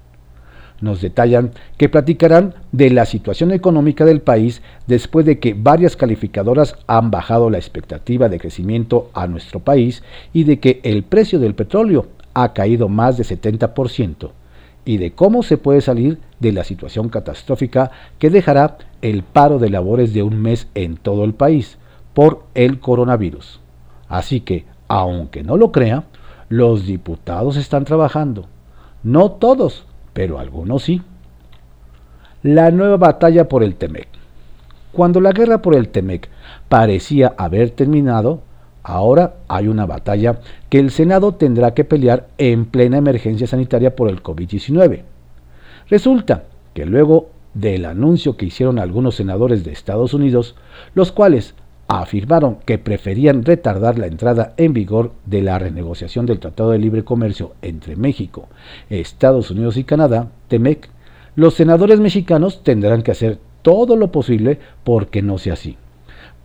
nos 0.83 1.01
detallan 1.01 1.53
que 1.79 1.89
platicarán 1.89 2.55
de 2.73 2.91
la 2.91 3.07
situación 3.07 3.53
económica 3.53 4.05
del 4.05 4.21
país 4.21 4.61
después 4.87 5.25
de 5.25 5.39
que 5.39 5.55
varias 5.55 5.97
calificadoras 5.97 6.77
han 6.87 7.11
bajado 7.11 7.49
la 7.49 7.59
expectativa 7.59 8.29
de 8.29 8.39
crecimiento 8.39 9.11
a 9.15 9.27
nuestro 9.27 9.61
país 9.61 10.03
y 10.35 10.45
de 10.45 10.61
que 10.61 10.81
el 10.83 11.05
precio 11.05 11.39
del 11.39 11.55
petróleo 11.55 12.09
ha 12.35 12.53
caído 12.53 12.89
más 12.89 13.17
de 13.17 13.25
70% 13.25 14.31
y 14.85 14.97
de 14.97 15.13
cómo 15.13 15.43
se 15.43 15.57
puede 15.57 15.81
salir 15.81 16.19
de 16.41 16.53
la 16.53 16.65
situación 16.65 17.09
catastrófica 17.09 17.91
que 18.19 18.31
dejará 18.31 18.79
el 19.01 19.23
paro 19.23 19.59
de 19.59 19.71
labores 19.71 20.13
de 20.13 20.23
un 20.23 20.43
mes 20.43 20.67
en 20.75 20.97
todo 20.97 21.25
el 21.25 21.35
país 21.35 21.79
por 22.15 22.45
el 22.55 22.81
coronavirus. 22.81 23.61
Así 24.09 24.41
que, 24.41 24.65
aunque 24.89 25.43
no 25.43 25.57
lo 25.57 25.73
crea, 25.73 26.05
los 26.49 26.87
diputados 26.87 27.57
están 27.57 27.85
trabajando. 27.85 28.47
No 29.03 29.31
todos, 29.31 29.87
pero 30.13 30.39
algunos 30.39 30.83
sí. 30.83 31.03
La 32.43 32.71
nueva 32.71 32.97
batalla 32.97 33.49
por 33.49 33.63
el 33.63 33.77
Temec. 33.77 34.09
Cuando 34.93 35.21
la 35.21 35.33
guerra 35.33 35.63
por 35.63 35.75
el 35.75 35.89
Temec 35.89 36.29
parecía 36.69 37.35
haber 37.37 37.71
terminado, 37.71 38.43
ahora 38.83 39.37
hay 39.49 39.69
una 39.69 39.87
batalla 39.87 40.41
que 40.69 40.79
el 40.79 40.91
Senado 40.91 41.35
tendrá 41.35 41.73
que 41.73 41.85
pelear 41.85 42.29
en 42.39 42.67
plena 42.67 42.99
emergencia 42.99 43.47
sanitaria 43.47 43.97
por 43.97 44.11
el 44.11 44.23
COVID-19. 44.23 45.03
Resulta 45.89 46.45
que 46.75 46.85
luego 46.85 47.31
del 47.55 47.85
anuncio 47.85 48.37
que 48.37 48.47
hicieron 48.47 48.79
algunos 48.79 49.15
senadores 49.15 49.65
de 49.65 49.73
Estados 49.73 50.15
Unidos, 50.15 50.57
los 50.95 51.13
cuales 51.13 51.55
afirmaron 52.01 52.59
que 52.65 52.79
preferían 52.79 53.45
retardar 53.45 53.99
la 53.99 54.07
entrada 54.07 54.55
en 54.57 54.73
vigor 54.73 55.13
de 55.27 55.43
la 55.43 55.59
renegociación 55.59 56.27
del 56.27 56.39
Tratado 56.39 56.71
de 56.71 56.79
Libre 56.79 57.05
Comercio 57.05 57.53
entre 57.61 57.97
México, 57.97 58.49
Estados 58.89 59.51
Unidos 59.51 59.77
y 59.77 59.85
Canadá, 59.85 60.29
TEMEC, 60.49 60.89
los 61.35 61.55
senadores 61.55 62.01
mexicanos 62.01 62.63
tendrán 62.63 63.03
que 63.03 63.11
hacer 63.11 63.39
todo 63.63 63.97
lo 63.97 64.11
posible 64.11 64.59
porque 64.85 65.23
no 65.23 65.39
sea 65.39 65.55
así. 65.55 65.77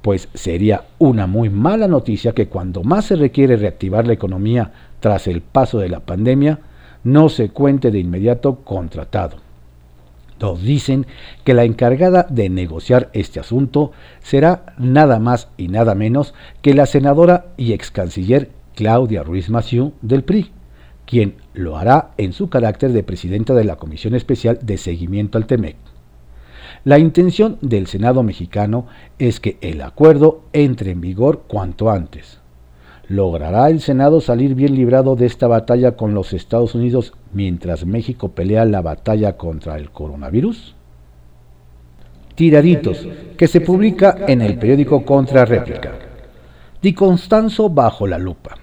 Pues 0.02 0.30
sería 0.34 0.84
una 1.00 1.28
muy 1.28 1.50
mala 1.50 1.88
noticia 1.88 2.34
que 2.34 2.48
cuando 2.48 2.84
más 2.84 3.06
se 3.06 3.16
requiere 3.16 3.58
reactivar 3.58 4.08
la 4.08 4.14
economía 4.14 4.72
tras 5.00 5.28
el 5.28 5.42
paso 5.42 5.80
de 5.80 5.90
la 5.90 6.02
pandemia, 6.02 6.60
no 7.04 7.30
se 7.30 7.50
cuente 7.50 7.92
de 7.92 8.00
inmediato 8.00 8.58
con 8.58 8.90
tratado 8.90 9.47
nos 10.40 10.62
dicen 10.62 11.08
que 11.44 11.54
la 11.54 11.64
encargada 11.64 12.26
de 12.30 12.50
negociar 12.50 13.10
este 13.14 13.40
asunto 13.40 13.92
será 14.22 14.74
nada 14.78 15.20
más 15.20 15.50
y 15.58 15.68
nada 15.68 15.96
menos 15.96 16.34
que 16.62 16.74
la 16.74 16.86
senadora 16.86 17.48
y 17.58 17.74
ex 17.74 17.92
canciller 17.92 18.50
Claudia 18.76 19.24
Ruiz 19.24 19.50
Massieu 19.50 19.94
del 20.02 20.24
PRI, 20.24 20.52
quien 21.06 21.36
lo 21.54 21.78
hará 21.78 22.12
en 22.18 22.34
su 22.34 22.50
carácter 22.50 22.92
de 22.92 23.04
presidenta 23.04 23.54
de 23.54 23.64
la 23.64 23.78
Comisión 23.78 24.14
Especial 24.14 24.60
de 24.62 24.78
Seguimiento 24.78 25.38
al 25.38 25.48
TEMEC. 25.48 25.78
La 26.84 27.00
intención 27.00 27.58
del 27.62 27.88
Senado 27.88 28.24
mexicano 28.24 28.86
es 29.18 29.40
que 29.40 29.58
el 29.62 29.82
acuerdo 29.82 30.44
entre 30.54 30.92
en 30.92 31.02
vigor 31.02 31.44
cuanto 31.48 31.90
antes. 31.90 32.40
¿Logrará 33.10 33.70
el 33.70 33.80
Senado 33.80 34.20
salir 34.20 34.54
bien 34.54 34.76
librado 34.76 35.16
de 35.16 35.26
esta 35.26 35.48
batalla 35.48 35.94
con 35.96 36.14
los 36.14 36.34
Estados 36.34 36.76
Unidos 36.76 37.14
mientras 37.32 37.86
México 37.86 38.30
pelea 38.30 38.66
la 38.66 38.82
batalla 38.82 39.38
contra 39.38 39.78
el 39.78 39.92
coronavirus? 39.92 40.76
Tiraditos, 42.36 43.08
que 43.38 43.48
se 43.48 43.62
publica 43.62 44.18
en 44.28 44.42
el 44.42 44.58
periódico 44.60 45.06
Contra 45.06 45.46
Réplica. 45.46 45.94
Di 46.82 46.94
Constanzo 46.94 47.70
bajo 47.70 48.08
la 48.08 48.20
lupa. 48.20 48.58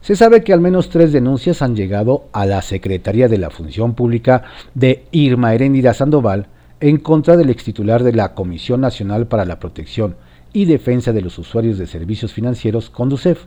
Se 0.00 0.16
sabe 0.16 0.42
que 0.42 0.52
al 0.52 0.60
menos 0.60 0.88
tres 0.90 1.12
denuncias 1.12 1.62
han 1.62 1.76
llegado 1.76 2.26
a 2.32 2.46
la 2.46 2.62
Secretaría 2.62 3.28
de 3.28 3.38
la 3.38 3.50
Función 3.50 3.94
Pública 3.94 4.42
de 4.74 5.04
Irma 5.12 5.54
Heréndira 5.54 5.94
Sandoval 5.94 6.48
en 6.80 6.98
contra 6.98 7.36
del 7.36 7.50
extitular 7.50 8.02
de 8.02 8.12
la 8.12 8.34
Comisión 8.34 8.80
Nacional 8.80 9.28
para 9.28 9.44
la 9.44 9.60
Protección 9.60 10.16
y 10.52 10.64
Defensa 10.64 11.12
de 11.12 11.22
los 11.22 11.38
Usuarios 11.38 11.78
de 11.78 11.86
Servicios 11.86 12.32
Financieros, 12.32 12.90
Conducef, 12.90 13.46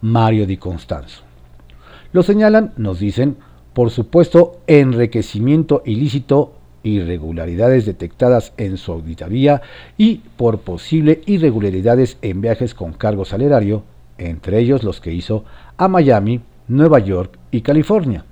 Mario 0.00 0.46
Di 0.46 0.56
Constanzo. 0.56 1.22
Lo 2.12 2.22
señalan, 2.22 2.72
nos 2.76 2.98
dicen, 2.98 3.36
por 3.72 3.90
supuesto, 3.90 4.60
enriquecimiento 4.66 5.82
ilícito, 5.84 6.54
irregularidades 6.82 7.86
detectadas 7.86 8.52
en 8.56 8.76
su 8.76 8.92
auditoría 8.92 9.62
y 9.96 10.22
por 10.36 10.60
posible 10.60 11.20
irregularidades 11.26 12.18
en 12.22 12.40
viajes 12.40 12.74
con 12.74 12.92
cargo 12.92 13.24
salerario, 13.24 13.84
entre 14.18 14.58
ellos 14.58 14.82
los 14.82 15.00
que 15.00 15.12
hizo 15.12 15.44
a 15.76 15.88
Miami, 15.88 16.40
Nueva 16.68 16.98
York 16.98 17.38
y 17.50 17.60
California. 17.60 18.24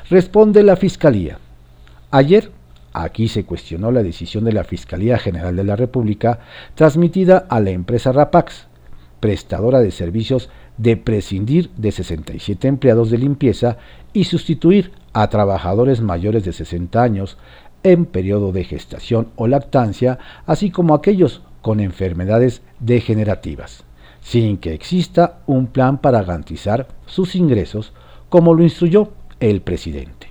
Responde 0.09 0.63
la 0.63 0.77
Fiscalía. 0.77 1.41
Ayer, 2.13 2.53
aquí 2.93 3.27
se 3.27 3.45
cuestionó 3.45 3.91
la 3.91 4.05
decisión 4.05 4.45
de 4.45 4.53
la 4.53 4.63
Fiscalía 4.63 5.19
General 5.19 5.57
de 5.57 5.65
la 5.65 5.75
República 5.75 6.39
transmitida 6.77 7.45
a 7.49 7.59
la 7.59 7.71
empresa 7.71 8.13
Rapax, 8.13 8.69
prestadora 9.19 9.81
de 9.81 9.91
servicios, 9.91 10.49
de 10.79 10.97
prescindir 10.97 11.71
de 11.77 11.91
67 11.91 12.69
empleados 12.69 13.11
de 13.11 13.19
limpieza 13.19 13.79
y 14.13 14.25
sustituir 14.25 14.93
a 15.17 15.29
trabajadores 15.29 16.01
mayores 16.01 16.45
de 16.45 16.53
60 16.53 17.03
años 17.03 17.39
en 17.83 18.05
periodo 18.07 18.53
de 18.53 18.65
gestación 18.65 19.29
o 19.37 19.47
lactancia, 19.47 20.19
así 20.47 20.71
como 20.71 20.95
aquellos 20.95 21.43
con 21.63 21.81
enfermedades 21.81 22.63
degenerativas 22.81 23.87
sin 24.27 24.57
que 24.57 24.75
exista 24.75 25.39
un 25.47 25.69
plan 25.69 25.99
para 25.99 26.21
garantizar 26.21 26.89
sus 27.07 27.37
ingresos, 27.37 27.93
como 28.29 28.55
lo 28.55 28.65
instruyó 28.65 29.13
el 29.39 29.61
presidente. 29.61 30.31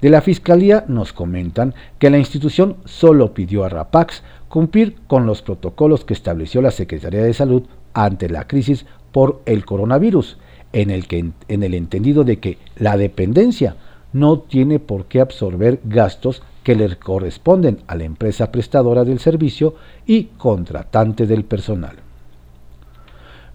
De 0.00 0.10
la 0.10 0.20
Fiscalía 0.20 0.84
nos 0.86 1.12
comentan 1.12 1.74
que 1.98 2.08
la 2.08 2.18
institución 2.18 2.76
solo 2.84 3.34
pidió 3.34 3.64
a 3.64 3.68
Rapax 3.68 4.22
cumplir 4.48 4.94
con 5.08 5.26
los 5.26 5.42
protocolos 5.42 6.04
que 6.04 6.14
estableció 6.14 6.62
la 6.62 6.70
Secretaría 6.70 7.22
de 7.22 7.34
Salud 7.34 7.64
ante 7.94 8.28
la 8.28 8.46
crisis 8.46 8.86
por 9.10 9.42
el 9.44 9.64
coronavirus, 9.64 10.38
en 10.72 10.90
el, 10.90 11.08
que, 11.08 11.32
en 11.48 11.62
el 11.64 11.74
entendido 11.74 12.22
de 12.22 12.38
que 12.38 12.58
la 12.76 12.96
dependencia 12.96 13.74
no 14.12 14.40
tiene 14.40 14.78
por 14.78 15.06
qué 15.06 15.20
absorber 15.20 15.80
gastos 15.84 16.42
que 16.62 16.74
le 16.74 16.96
corresponden 16.96 17.78
a 17.86 17.94
la 17.94 18.04
empresa 18.04 18.50
prestadora 18.50 19.04
del 19.04 19.18
servicio 19.18 19.74
y 20.06 20.24
contratante 20.36 21.26
del 21.26 21.44
personal. 21.44 21.96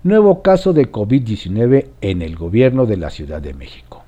Nuevo 0.03 0.41
caso 0.41 0.73
de 0.73 0.91
COVID-19 0.91 1.87
en 2.01 2.21
el 2.21 2.35
gobierno 2.35 2.85
de 2.85 2.97
la 2.97 3.09
Ciudad 3.09 3.41
de 3.41 3.53
México. 3.53 4.03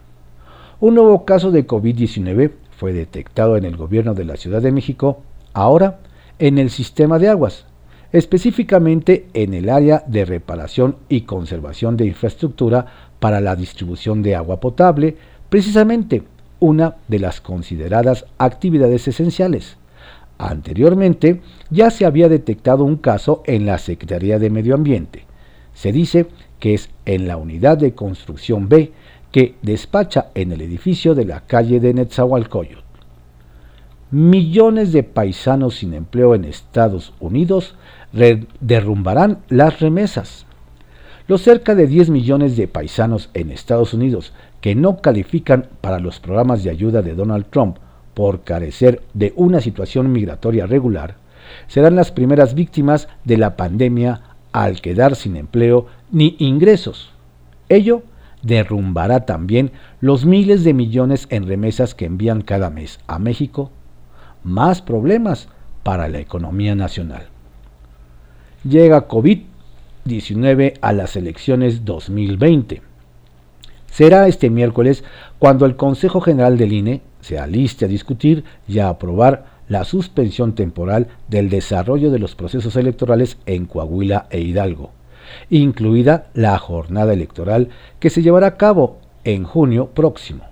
Un 0.79 0.95
nuevo 0.95 1.25
caso 1.25 1.51
de 1.51 1.65
COVID-19 1.65 2.51
fue 2.77 2.93
detectado 2.93 3.57
en 3.57 3.65
el 3.65 3.75
gobierno 3.75 4.13
de 4.13 4.25
la 4.25 4.37
Ciudad 4.37 4.61
de 4.61 4.71
México, 4.71 5.23
ahora 5.53 5.99
en 6.37 6.59
el 6.59 6.69
sistema 6.69 7.17
de 7.17 7.29
aguas, 7.29 7.65
específicamente 8.11 9.27
en 9.33 9.55
el 9.55 9.69
área 9.69 10.03
de 10.05 10.23
reparación 10.23 10.97
y 11.09 11.21
conservación 11.21 11.97
de 11.97 12.05
infraestructura 12.05 12.85
para 13.19 13.41
la 13.41 13.55
distribución 13.55 14.21
de 14.21 14.35
agua 14.35 14.59
potable, 14.59 15.17
precisamente 15.49 16.23
una 16.59 16.95
de 17.07 17.19
las 17.19 17.41
consideradas 17.41 18.25
actividades 18.37 19.07
esenciales. 19.07 19.77
Anteriormente 20.37 21.41
ya 21.69 21.89
se 21.89 22.05
había 22.05 22.29
detectado 22.29 22.83
un 22.83 22.97
caso 22.97 23.43
en 23.45 23.65
la 23.65 23.77
Secretaría 23.77 24.39
de 24.39 24.49
Medio 24.49 24.75
Ambiente, 24.75 25.27
se 25.77 25.91
dice 25.91 26.25
que 26.59 26.73
es 26.73 26.89
en 27.05 27.27
la 27.27 27.37
unidad 27.37 27.77
de 27.77 27.93
construcción 27.93 28.67
B 28.67 28.93
que 29.31 29.53
despacha 29.61 30.29
en 30.33 30.51
el 30.51 30.61
edificio 30.61 31.13
de 31.13 31.25
la 31.25 31.41
calle 31.41 31.79
de 31.79 31.93
Netzahualcoyot. 31.93 32.83
millones 34.09 34.91
de 34.91 35.03
paisanos 35.03 35.75
sin 35.75 35.93
empleo 35.93 36.33
en 36.33 36.45
Estados 36.45 37.13
Unidos 37.19 37.75
derrumbarán 38.59 39.43
las 39.49 39.79
remesas. 39.79 40.46
Los 41.27 41.41
cerca 41.41 41.75
de 41.75 41.87
10 41.87 42.09
millones 42.09 42.55
de 42.55 42.69
paisanos 42.69 43.29
en 43.33 43.51
Estados 43.51 43.93
Unidos 43.93 44.31
que 44.61 44.75
no 44.75 45.01
califican 45.01 45.67
para 45.81 45.99
los 45.99 46.21
programas 46.21 46.63
de 46.63 46.69
ayuda 46.69 47.01
de 47.01 47.15
Donald 47.15 47.47
Trump 47.49 47.77
por 48.13 48.43
carecer 48.43 49.03
de 49.13 49.33
una 49.35 49.59
situación 49.59 50.11
migratoria 50.11 50.65
regular, 50.65 51.17
serán 51.67 51.95
las 51.95 52.11
primeras 52.11 52.55
víctimas 52.55 53.09
de 53.25 53.37
la 53.37 53.57
pandemia 53.57 54.21
al 54.53 54.79
quedar 54.79 55.15
sin 55.15 55.35
empleo 55.35 55.87
ni 56.11 56.35
ingresos. 56.39 57.11
Ello 57.67 58.03
derrumbará 58.41 59.25
también 59.25 59.71
los 59.99 60.25
miles 60.25 60.63
de 60.63 60.73
millones 60.73 61.27
en 61.29 61.45
remesas 61.45 61.93
que 61.93 62.05
envían 62.05 62.41
cada 62.41 62.69
mes 62.69 62.99
a 63.05 63.19
México, 63.19 63.69
más 64.43 64.81
problemas 64.81 65.49
para 65.83 66.07
la 66.07 66.19
economía 66.19 66.73
nacional. 66.73 67.27
Llega 68.63 69.07
COVID-19 70.07 70.77
a 70.81 70.93
las 70.93 71.15
elecciones 71.15 71.83
2020. 71.83 72.81
Será 73.91 74.27
este 74.27 74.49
miércoles 74.49 75.03
cuando 75.39 75.65
el 75.65 75.75
Consejo 75.75 76.21
General 76.21 76.57
del 76.57 76.73
INE 76.73 77.01
se 77.21 77.37
aliste 77.37 77.85
a 77.85 77.87
discutir 77.87 78.43
y 78.67 78.79
a 78.79 78.89
aprobar 78.89 79.57
la 79.67 79.83
suspensión 79.83 80.53
temporal 80.55 81.07
del 81.27 81.49
desarrollo 81.49 82.09
de 82.09 82.19
los 82.19 82.35
procesos 82.35 82.75
electorales 82.75 83.37
en 83.45 83.65
Coahuila 83.65 84.27
e 84.29 84.39
Hidalgo, 84.39 84.91
incluida 85.49 86.27
la 86.33 86.57
jornada 86.57 87.11
electoral 87.11 87.69
que 87.99 88.09
se 88.09 88.21
llevará 88.21 88.47
a 88.47 88.57
cabo 88.57 88.99
en 89.25 89.43
junio 89.43 89.87
próximo. 89.87 90.45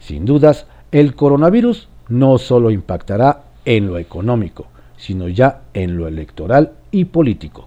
Sin 0.00 0.24
dudas, 0.24 0.66
el 0.90 1.14
coronavirus 1.14 1.88
no 2.08 2.38
solo 2.38 2.70
impactará 2.70 3.42
en 3.66 3.88
lo 3.88 3.98
económico, 3.98 4.68
sino 4.96 5.28
ya 5.28 5.62
en 5.74 5.98
lo 5.98 6.08
electoral 6.08 6.72
y 6.92 7.06
político. 7.06 7.66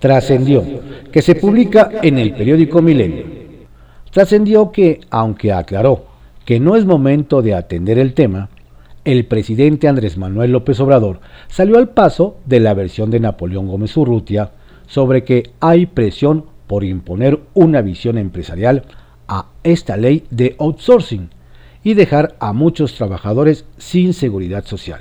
Trascendió 0.00 0.64
que 1.12 1.20
se 1.20 1.34
publica 1.34 1.90
en 2.02 2.18
el 2.18 2.32
periódico 2.32 2.80
Milenio. 2.80 3.26
Trascendió 4.10 4.72
que, 4.72 5.00
aunque 5.10 5.52
aclaró 5.52 6.06
que 6.46 6.58
no 6.58 6.74
es 6.74 6.86
momento 6.86 7.42
de 7.42 7.54
atender 7.54 7.98
el 7.98 8.14
tema, 8.14 8.48
el 9.04 9.26
presidente 9.26 9.88
Andrés 9.88 10.16
Manuel 10.16 10.52
López 10.52 10.80
Obrador 10.80 11.20
salió 11.48 11.76
al 11.76 11.90
paso 11.90 12.38
de 12.46 12.60
la 12.60 12.72
versión 12.72 13.10
de 13.10 13.20
Napoleón 13.20 13.68
Gómez 13.68 13.94
Urrutia 13.96 14.52
sobre 14.86 15.22
que 15.22 15.50
hay 15.60 15.84
presión 15.84 16.46
por 16.66 16.82
imponer 16.82 17.38
una 17.52 17.82
visión 17.82 18.16
empresarial 18.16 18.84
a 19.28 19.46
esta 19.62 19.98
ley 19.98 20.24
de 20.30 20.56
outsourcing 20.58 21.28
y 21.84 21.94
dejar 21.94 22.36
a 22.40 22.52
muchos 22.54 22.94
trabajadores 22.94 23.66
sin 23.76 24.14
seguridad 24.14 24.64
social. 24.64 25.00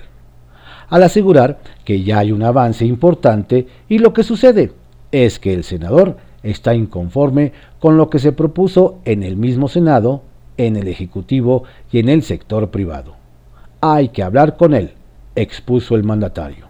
Al 0.90 1.04
asegurar 1.04 1.60
que 1.86 2.04
ya 2.04 2.20
hay 2.20 2.32
un 2.32 2.44
avance 2.44 2.86
importante 2.86 3.68
y 3.88 4.00
lo 4.00 4.14
que 4.14 4.24
sucede 4.24 4.72
es 5.12 5.40
que 5.40 5.54
el 5.54 5.64
senador 5.64 6.18
está 6.44 6.74
inconforme 6.76 7.54
con 7.80 7.98
lo 7.98 8.10
que 8.10 8.20
se 8.20 8.32
propuso 8.32 9.00
en 9.06 9.24
el 9.24 9.36
mismo 9.36 9.68
Senado, 9.68 10.24
en 10.58 10.76
el 10.76 10.88
Ejecutivo 10.88 11.64
y 11.92 12.00
en 12.00 12.10
el 12.10 12.24
sector 12.24 12.70
privado. 12.70 13.16
Hay 13.82 14.10
que 14.10 14.24
hablar 14.24 14.58
con 14.58 14.74
él, 14.74 14.92
expuso 15.36 15.96
el 15.96 16.04
mandatario. 16.04 16.68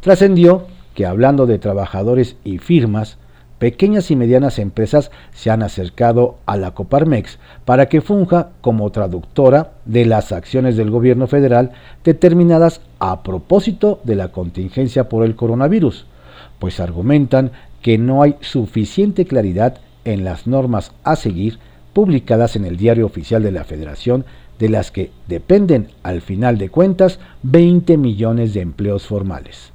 Trascendió 0.00 0.66
que 0.94 1.06
hablando 1.06 1.46
de 1.46 1.58
trabajadores 1.58 2.36
y 2.44 2.58
firmas, 2.58 3.18
pequeñas 3.58 4.10
y 4.10 4.16
medianas 4.16 4.58
empresas 4.58 5.10
se 5.32 5.50
han 5.50 5.62
acercado 5.62 6.36
a 6.44 6.56
la 6.56 6.72
Coparmex 6.72 7.38
para 7.64 7.88
que 7.88 8.02
funja 8.02 8.50
como 8.60 8.90
traductora 8.90 9.72
de 9.86 10.04
las 10.04 10.32
acciones 10.32 10.76
del 10.76 10.90
gobierno 10.90 11.26
federal 11.26 11.72
determinadas 12.04 12.82
a 12.98 13.22
propósito 13.22 14.00
de 14.04 14.16
la 14.16 14.28
contingencia 14.28 15.08
por 15.08 15.24
el 15.24 15.36
coronavirus, 15.36 16.06
pues 16.64 16.80
argumentan 16.80 17.52
que 17.82 17.98
no 17.98 18.22
hay 18.22 18.36
suficiente 18.40 19.26
claridad 19.26 19.80
en 20.06 20.24
las 20.24 20.46
normas 20.46 20.92
a 21.04 21.14
seguir 21.14 21.58
publicadas 21.92 22.56
en 22.56 22.64
el 22.64 22.78
Diario 22.78 23.04
Oficial 23.04 23.42
de 23.42 23.52
la 23.52 23.64
Federación 23.64 24.24
de 24.58 24.70
las 24.70 24.90
que 24.90 25.10
dependen 25.28 25.88
al 26.02 26.22
final 26.22 26.56
de 26.56 26.70
cuentas 26.70 27.18
20 27.42 27.98
millones 27.98 28.54
de 28.54 28.62
empleos 28.62 29.06
formales. 29.06 29.72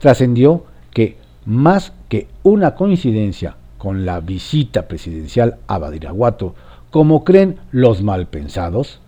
Trascendió 0.00 0.64
que 0.90 1.18
más 1.46 1.92
que 2.08 2.26
una 2.42 2.74
coincidencia 2.74 3.54
con 3.78 4.04
la 4.04 4.18
visita 4.18 4.88
presidencial 4.88 5.58
a 5.68 5.78
Badiraguato, 5.78 6.56
como 6.90 7.22
creen 7.22 7.60
los 7.70 8.02
malpensados, 8.02 9.00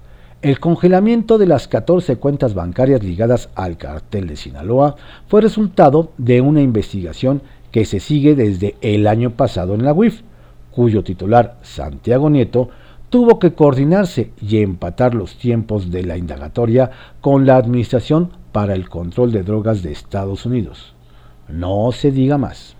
el 0.44 0.60
congelamiento 0.60 1.38
de 1.38 1.46
las 1.46 1.68
14 1.68 2.16
cuentas 2.16 2.52
bancarias 2.52 3.02
ligadas 3.02 3.48
al 3.54 3.78
cartel 3.78 4.26
de 4.26 4.36
Sinaloa 4.36 4.94
fue 5.26 5.40
resultado 5.40 6.12
de 6.18 6.42
una 6.42 6.60
investigación 6.60 7.40
que 7.70 7.86
se 7.86 7.98
sigue 7.98 8.34
desde 8.34 8.74
el 8.82 9.06
año 9.06 9.30
pasado 9.30 9.74
en 9.74 9.84
la 9.84 9.94
UIF, 9.94 10.20
cuyo 10.70 11.02
titular, 11.02 11.56
Santiago 11.62 12.28
Nieto, 12.28 12.68
tuvo 13.08 13.38
que 13.38 13.54
coordinarse 13.54 14.32
y 14.38 14.58
empatar 14.58 15.14
los 15.14 15.34
tiempos 15.36 15.90
de 15.90 16.02
la 16.02 16.18
indagatoria 16.18 16.90
con 17.22 17.46
la 17.46 17.56
Administración 17.56 18.28
para 18.52 18.74
el 18.74 18.90
Control 18.90 19.32
de 19.32 19.44
Drogas 19.44 19.82
de 19.82 19.92
Estados 19.92 20.44
Unidos. 20.44 20.92
No 21.48 21.90
se 21.90 22.10
diga 22.10 22.36
más. 22.36 22.76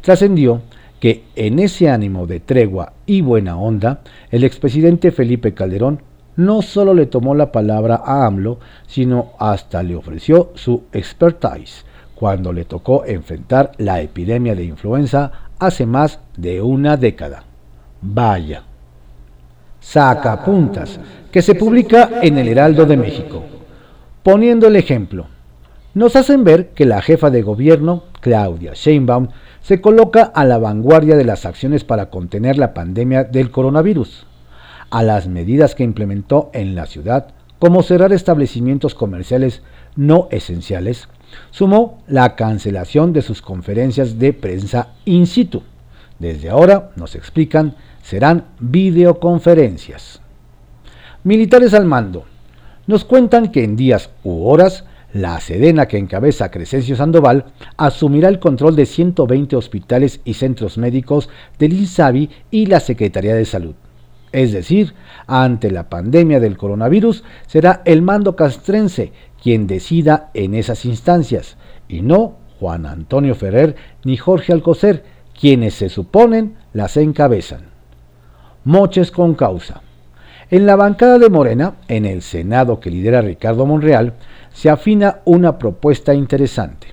Trascendió 0.00 0.62
que 1.00 1.24
en 1.36 1.58
ese 1.58 1.90
ánimo 1.90 2.26
de 2.26 2.40
tregua 2.40 2.94
y 3.04 3.20
buena 3.20 3.58
onda, 3.58 4.00
el 4.30 4.42
expresidente 4.42 5.10
Felipe 5.12 5.52
Calderón 5.52 6.07
no 6.38 6.62
solo 6.62 6.94
le 6.94 7.06
tomó 7.06 7.34
la 7.34 7.50
palabra 7.50 8.00
a 8.04 8.24
AMLO, 8.24 8.60
sino 8.86 9.32
hasta 9.40 9.82
le 9.82 9.96
ofreció 9.96 10.52
su 10.54 10.84
expertise 10.92 11.84
cuando 12.14 12.52
le 12.52 12.64
tocó 12.64 13.04
enfrentar 13.04 13.72
la 13.78 14.00
epidemia 14.00 14.54
de 14.54 14.62
influenza 14.62 15.32
hace 15.58 15.84
más 15.84 16.20
de 16.36 16.62
una 16.62 16.96
década. 16.96 17.42
Vaya. 18.00 18.62
Sacapuntas, 19.80 21.00
que 21.32 21.42
se 21.42 21.56
publica 21.56 22.08
en 22.22 22.38
el 22.38 22.46
Heraldo 22.46 22.86
de 22.86 22.96
México. 22.96 23.42
Poniendo 24.22 24.68
el 24.68 24.76
ejemplo, 24.76 25.26
nos 25.94 26.14
hacen 26.14 26.44
ver 26.44 26.68
que 26.68 26.86
la 26.86 27.02
jefa 27.02 27.30
de 27.30 27.42
gobierno, 27.42 28.04
Claudia 28.20 28.74
Sheinbaum, 28.74 29.26
se 29.60 29.80
coloca 29.80 30.22
a 30.22 30.44
la 30.44 30.58
vanguardia 30.58 31.16
de 31.16 31.24
las 31.24 31.46
acciones 31.46 31.82
para 31.82 32.10
contener 32.10 32.58
la 32.58 32.74
pandemia 32.74 33.24
del 33.24 33.50
coronavirus, 33.50 34.24
a 34.90 35.02
las 35.02 35.28
medidas 35.28 35.74
que 35.74 35.84
implementó 35.84 36.50
en 36.52 36.74
la 36.74 36.86
ciudad, 36.86 37.28
como 37.58 37.82
cerrar 37.82 38.12
establecimientos 38.12 38.94
comerciales 38.94 39.62
no 39.96 40.28
esenciales, 40.30 41.08
sumó 41.50 42.02
la 42.06 42.36
cancelación 42.36 43.12
de 43.12 43.22
sus 43.22 43.42
conferencias 43.42 44.18
de 44.18 44.32
prensa 44.32 44.94
in 45.04 45.26
situ. 45.26 45.62
Desde 46.18 46.50
ahora, 46.50 46.90
nos 46.96 47.14
explican, 47.14 47.74
serán 48.02 48.44
videoconferencias. 48.60 50.20
Militares 51.24 51.74
al 51.74 51.84
mando. 51.84 52.24
Nos 52.86 53.04
cuentan 53.04 53.52
que 53.52 53.64
en 53.64 53.76
días 53.76 54.10
u 54.24 54.48
horas, 54.48 54.84
la 55.12 55.40
Sedena 55.40 55.86
que 55.86 55.98
encabeza 55.98 56.50
Crescencio 56.50 56.96
Sandoval 56.96 57.46
asumirá 57.76 58.28
el 58.28 58.38
control 58.38 58.76
de 58.76 58.86
120 58.86 59.56
hospitales 59.56 60.20
y 60.24 60.34
centros 60.34 60.78
médicos 60.78 61.28
del 61.58 61.72
INSABI 61.72 62.30
y 62.50 62.66
la 62.66 62.80
Secretaría 62.80 63.34
de 63.34 63.44
Salud. 63.44 63.74
Es 64.32 64.52
decir, 64.52 64.94
ante 65.26 65.70
la 65.70 65.88
pandemia 65.88 66.40
del 66.40 66.56
coronavirus, 66.56 67.24
será 67.46 67.82
el 67.84 68.02
mando 68.02 68.36
castrense 68.36 69.12
quien 69.42 69.66
decida 69.66 70.30
en 70.34 70.54
esas 70.54 70.84
instancias, 70.84 71.56
y 71.88 72.02
no 72.02 72.36
Juan 72.60 72.86
Antonio 72.86 73.34
Ferrer 73.34 73.76
ni 74.04 74.16
Jorge 74.16 74.52
Alcocer, 74.52 75.04
quienes 75.38 75.74
se 75.74 75.88
suponen 75.88 76.56
las 76.72 76.96
encabezan 76.96 77.78
moches 78.68 79.10
con 79.10 79.34
causa. 79.34 79.80
En 80.50 80.66
la 80.66 80.76
bancada 80.76 81.18
de 81.18 81.30
Morena, 81.30 81.76
en 81.88 82.04
el 82.04 82.20
Senado 82.20 82.80
que 82.80 82.90
lidera 82.90 83.22
Ricardo 83.22 83.64
Monreal, 83.64 84.12
se 84.52 84.68
afina 84.68 85.20
una 85.24 85.58
propuesta 85.58 86.12
interesante. 86.12 86.88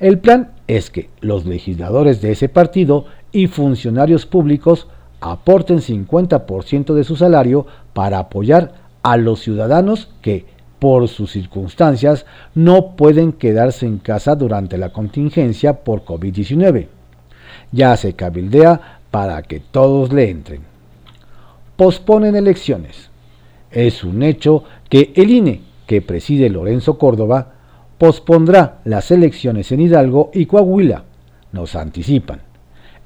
El 0.00 0.18
plan 0.18 0.50
es 0.66 0.90
que 0.90 1.10
los 1.20 1.46
legisladores 1.46 2.20
de 2.20 2.32
ese 2.32 2.48
partido 2.48 3.06
y 3.30 3.46
funcionarios 3.46 4.26
públicos 4.26 4.88
aporten 5.20 5.80
50% 5.80 6.94
de 6.94 7.04
su 7.04 7.16
salario 7.16 7.66
para 7.92 8.18
apoyar 8.18 8.72
a 9.02 9.16
los 9.16 9.40
ciudadanos 9.40 10.10
que, 10.22 10.46
por 10.78 11.08
sus 11.08 11.32
circunstancias, 11.32 12.26
no 12.54 12.96
pueden 12.96 13.32
quedarse 13.32 13.86
en 13.86 13.98
casa 13.98 14.34
durante 14.34 14.78
la 14.78 14.90
contingencia 14.90 15.84
por 15.84 16.04
COVID-19. 16.04 16.86
Ya 17.72 17.96
se 17.96 18.14
cabildea 18.14 19.00
para 19.10 19.42
que 19.42 19.60
todos 19.60 20.12
le 20.12 20.30
entren 20.30 20.70
posponen 21.80 22.36
elecciones. 22.36 23.08
Es 23.70 24.04
un 24.04 24.22
hecho 24.22 24.64
que 24.90 25.14
el 25.16 25.30
INE, 25.30 25.62
que 25.86 26.02
preside 26.02 26.50
Lorenzo 26.50 26.98
Córdoba, 26.98 27.54
pospondrá 27.96 28.80
las 28.84 29.10
elecciones 29.10 29.72
en 29.72 29.80
Hidalgo 29.80 30.30
y 30.34 30.44
Coahuila. 30.44 31.04
Nos 31.52 31.76
anticipan. 31.76 32.49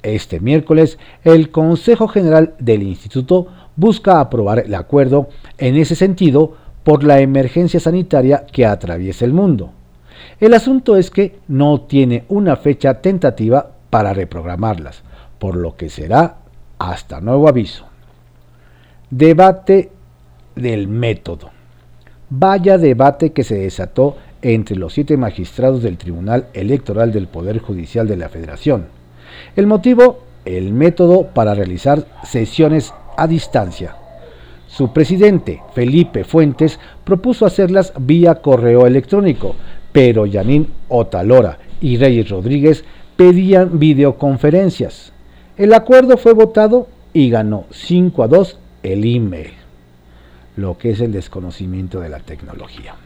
Este 0.04 0.38
miércoles, 0.38 0.98
el 1.24 1.50
Consejo 1.50 2.08
General 2.08 2.54
del 2.58 2.82
Instituto 2.82 3.48
busca 3.74 4.20
aprobar 4.20 4.58
el 4.60 4.74
acuerdo 4.74 5.30
en 5.56 5.76
ese 5.76 5.94
sentido 5.94 6.56
por 6.84 7.02
la 7.04 7.20
emergencia 7.20 7.80
sanitaria 7.80 8.44
que 8.52 8.66
atraviesa 8.66 9.24
el 9.24 9.32
mundo. 9.32 9.70
El 10.40 10.52
asunto 10.52 10.98
es 10.98 11.10
que 11.10 11.38
no 11.48 11.80
tiene 11.80 12.24
una 12.28 12.56
fecha 12.56 13.00
tentativa 13.00 13.70
para 13.88 14.12
reprogramarlas, 14.12 15.02
por 15.38 15.56
lo 15.56 15.74
que 15.74 15.88
será 15.88 16.36
hasta 16.78 17.22
nuevo 17.22 17.48
aviso. 17.48 17.86
Debate 19.08 19.90
del 20.54 20.86
método. 20.86 21.50
Vaya 22.28 22.76
debate 22.76 23.32
que 23.32 23.42
se 23.42 23.56
desató 23.56 24.18
entre 24.42 24.76
los 24.76 24.92
siete 24.92 25.16
magistrados 25.16 25.82
del 25.82 25.96
Tribunal 25.96 26.48
Electoral 26.52 27.10
del 27.10 27.26
Poder 27.26 27.58
Judicial 27.58 28.06
de 28.06 28.18
la 28.18 28.28
Federación. 28.28 28.93
El 29.56 29.66
motivo, 29.66 30.24
el 30.44 30.72
método 30.72 31.28
para 31.28 31.54
realizar 31.54 32.06
sesiones 32.24 32.92
a 33.16 33.26
distancia. 33.26 33.96
Su 34.66 34.92
presidente, 34.92 35.62
Felipe 35.74 36.24
Fuentes, 36.24 36.80
propuso 37.04 37.46
hacerlas 37.46 37.92
vía 37.98 38.36
correo 38.36 38.86
electrónico, 38.86 39.54
pero 39.92 40.26
Yanín 40.26 40.68
Otalora 40.88 41.58
y 41.80 41.96
Reyes 41.96 42.28
Rodríguez 42.28 42.84
pedían 43.16 43.78
videoconferencias. 43.78 45.12
El 45.56 45.72
acuerdo 45.74 46.16
fue 46.16 46.32
votado 46.32 46.88
y 47.12 47.30
ganó 47.30 47.66
5 47.70 48.22
a 48.24 48.28
2 48.28 48.58
el 48.82 49.04
email, 49.04 49.52
lo 50.56 50.76
que 50.76 50.90
es 50.90 51.00
el 51.00 51.12
desconocimiento 51.12 52.00
de 52.00 52.08
la 52.08 52.18
tecnología. 52.18 52.96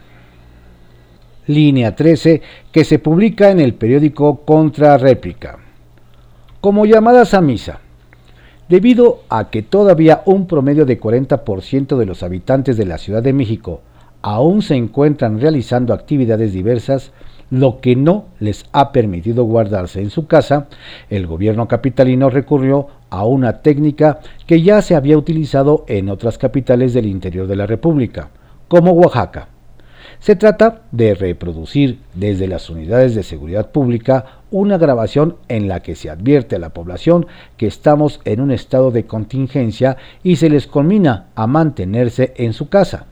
Línea 1.47 1.95
13, 1.95 2.43
que 2.73 2.85
se 2.85 2.99
publica 2.99 3.51
en 3.51 3.61
el 3.61 3.75
periódico 3.75 4.45
Contra 4.45 4.97
Réplica. 4.99 5.59
Como 6.61 6.87
llamadas 6.87 7.35
a 7.35 7.41
misa, 7.41 7.79
debido 8.69 9.21
a 9.29 9.49
que 9.49 9.63
todavía 9.63 10.23
un 10.25 10.49
promedio 10.49 10.85
de 10.87 10.99
40% 10.99 11.97
de 11.97 12.05
los 12.05 12.25
habitantes 12.25 12.77
de 12.77 12.85
la 12.85 12.99
Ciudad 12.99 13.23
de 13.23 13.33
México 13.33 13.81
aún 14.23 14.63
se 14.63 14.75
encuentran 14.75 15.41
realizando 15.41 15.95
actividades 15.95 16.53
diversas, 16.53 17.13
lo 17.51 17.81
que 17.81 17.95
no 17.95 18.25
les 18.41 18.65
ha 18.73 18.91
permitido 18.91 19.45
guardarse 19.45 20.03
en 20.03 20.11
su 20.11 20.27
casa, 20.27 20.67
el 21.09 21.29
gobierno 21.29 21.69
capitalino 21.69 22.29
recurrió 22.29 22.89
a 23.09 23.25
una 23.25 23.63
técnica 23.63 24.19
que 24.45 24.61
ya 24.61 24.83
se 24.83 24.97
había 24.97 25.17
utilizado 25.17 25.85
en 25.87 26.09
otras 26.09 26.39
capitales 26.39 26.93
del 26.93 27.07
interior 27.07 27.47
de 27.47 27.55
la 27.55 27.67
República, 27.67 28.31
como 28.67 28.91
Oaxaca. 28.91 29.47
Se 30.19 30.35
trata 30.35 30.83
de 30.91 31.15
reproducir 31.15 32.01
desde 32.15 32.49
las 32.49 32.69
unidades 32.69 33.15
de 33.15 33.23
seguridad 33.23 33.71
pública 33.71 34.38
una 34.51 34.79
grabación 34.79 35.37
en 35.49 35.69
la 35.69 35.81
que 35.81 35.95
se 35.95 36.11
advierte 36.11 36.57
a 36.57 36.59
la 36.59 36.71
población 36.71 37.27
que 37.57 37.67
estamos 37.67 38.21
en 38.25 38.41
un 38.41 38.51
estado 38.51 38.91
de 38.91 39.07
contingencia 39.07 39.97
y 40.23 40.37
se 40.37 40.49
les 40.49 40.67
conmina 40.67 41.27
a 41.35 41.47
mantenerse 41.47 42.33
en 42.37 42.53
su 42.53 42.69
casa. 42.69 43.07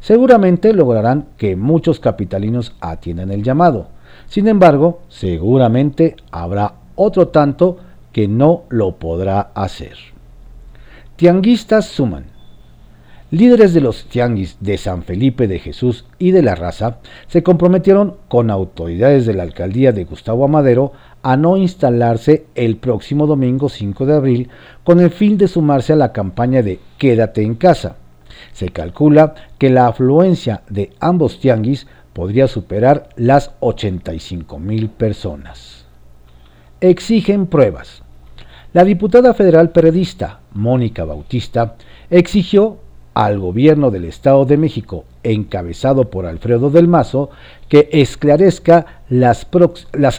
Seguramente 0.00 0.72
lograrán 0.72 1.28
que 1.36 1.56
muchos 1.56 2.00
capitalinos 2.00 2.74
atiendan 2.80 3.30
el 3.30 3.42
llamado. 3.42 3.88
Sin 4.28 4.48
embargo, 4.48 5.00
seguramente 5.08 6.16
habrá 6.30 6.74
otro 6.94 7.28
tanto 7.28 7.78
que 8.12 8.28
no 8.28 8.64
lo 8.68 8.96
podrá 8.96 9.50
hacer. 9.54 9.96
Tianguistas 11.16 11.86
suman. 11.86 12.35
Líderes 13.32 13.74
de 13.74 13.80
los 13.80 14.04
tianguis 14.04 14.56
de 14.60 14.78
San 14.78 15.02
Felipe 15.02 15.48
de 15.48 15.58
Jesús 15.58 16.04
y 16.16 16.30
de 16.30 16.42
la 16.42 16.54
Raza 16.54 16.98
se 17.26 17.42
comprometieron 17.42 18.18
con 18.28 18.52
autoridades 18.52 19.26
de 19.26 19.34
la 19.34 19.42
alcaldía 19.42 19.90
de 19.90 20.04
Gustavo 20.04 20.44
Amadero 20.44 20.92
a 21.24 21.36
no 21.36 21.56
instalarse 21.56 22.46
el 22.54 22.76
próximo 22.76 23.26
domingo 23.26 23.68
5 23.68 24.06
de 24.06 24.14
abril 24.14 24.48
con 24.84 25.00
el 25.00 25.10
fin 25.10 25.38
de 25.38 25.48
sumarse 25.48 25.92
a 25.92 25.96
la 25.96 26.12
campaña 26.12 26.62
de 26.62 26.78
Quédate 26.98 27.42
en 27.42 27.56
casa. 27.56 27.96
Se 28.52 28.68
calcula 28.68 29.34
que 29.58 29.70
la 29.70 29.88
afluencia 29.88 30.62
de 30.68 30.92
ambos 31.00 31.40
tianguis 31.40 31.88
podría 32.12 32.46
superar 32.46 33.08
las 33.16 33.50
85 33.58 34.60
mil 34.60 34.88
personas. 34.88 35.84
Exigen 36.80 37.48
pruebas. 37.48 38.04
La 38.72 38.84
diputada 38.84 39.34
federal 39.34 39.70
periodista 39.70 40.42
Mónica 40.52 41.04
Bautista 41.04 41.74
exigió 42.08 42.78
al 43.16 43.38
gobierno 43.38 43.90
del 43.90 44.04
Estado 44.04 44.44
de 44.44 44.58
México, 44.58 45.06
encabezado 45.22 46.10
por 46.10 46.26
Alfredo 46.26 46.68
del 46.68 46.86
Mazo, 46.86 47.30
que 47.70 47.88
esclarezca 47.90 49.00
las, 49.08 49.46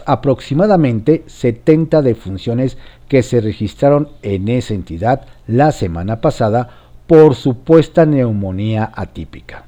aproximadamente 0.04 1.22
70 1.28 2.02
defunciones 2.02 2.76
que 3.06 3.22
se 3.22 3.40
registraron 3.40 4.08
en 4.22 4.48
esa 4.48 4.74
entidad 4.74 5.26
la 5.46 5.70
semana 5.70 6.20
pasada 6.20 6.70
por 7.06 7.36
supuesta 7.36 8.04
neumonía 8.04 8.90
atípica. 8.92 9.66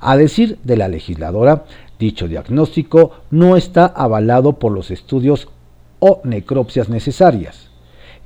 A 0.00 0.16
decir 0.16 0.58
de 0.64 0.76
la 0.76 0.88
legisladora, 0.88 1.62
dicho 2.00 2.26
diagnóstico 2.26 3.12
no 3.30 3.56
está 3.56 3.86
avalado 3.86 4.54
por 4.54 4.72
los 4.72 4.90
estudios 4.90 5.46
o 6.00 6.22
necropsias 6.24 6.88
necesarias. 6.88 7.68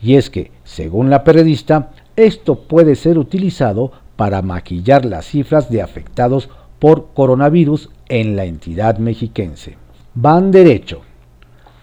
Y 0.01 0.15
es 0.15 0.31
que, 0.31 0.53
según 0.65 1.11
la 1.11 1.23
periodista, 1.23 1.91
esto 2.17 2.61
puede 2.61 2.95
ser 2.95 3.19
utilizado 3.19 3.93
para 4.17 4.43
maquillar 4.43 5.05
las 5.05 5.27
cifras 5.27 5.71
de 5.71 5.83
afectados 5.83 6.49
por 6.79 7.13
coronavirus 7.15 7.91
en 8.09 8.37
la 8.37 8.45
entidad 8.45 8.99
mexiquense. 8.99 9.77
Van 10.15 10.51
derecho. 10.51 11.03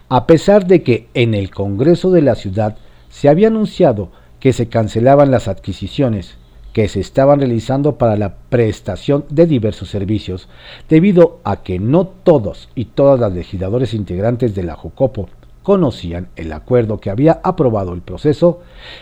A 0.10 0.28
pesar 0.28 0.66
de 0.68 0.84
que 0.84 1.08
en 1.14 1.34
el 1.34 1.52
Congreso 1.52 2.12
de 2.12 2.22
la 2.22 2.36
ciudad 2.36 2.78
se 3.10 3.30
había 3.30 3.48
anunciado 3.48 4.12
que 4.40 4.54
se 4.54 4.70
cancelaban 4.70 5.32
las 5.32 5.48
adquisiciones 5.48 6.38
que 6.74 6.88
se 6.88 7.00
estaban 7.00 7.40
realizando 7.40 7.98
para 7.98 8.16
la 8.16 8.36
prestación 8.50 9.26
de 9.30 9.48
diversos 9.48 9.90
servicios, 9.90 10.48
debido 10.88 11.40
a 11.44 11.64
que 11.64 11.80
no 11.80 12.06
todos 12.06 12.70
y 12.76 12.86
todas 12.86 13.20
las 13.20 13.34
legisladores 13.34 13.94
integrantes 13.94 14.54
de 14.54 14.64
la 14.64 14.76
JOCOPO 14.76 15.30
conocían 15.64 16.30
el 16.36 16.52
acuerdo 16.54 17.00
que 17.00 17.10
había 17.10 17.40
aprobado 17.44 17.94
el 17.94 18.02
proceso, 18.02 18.62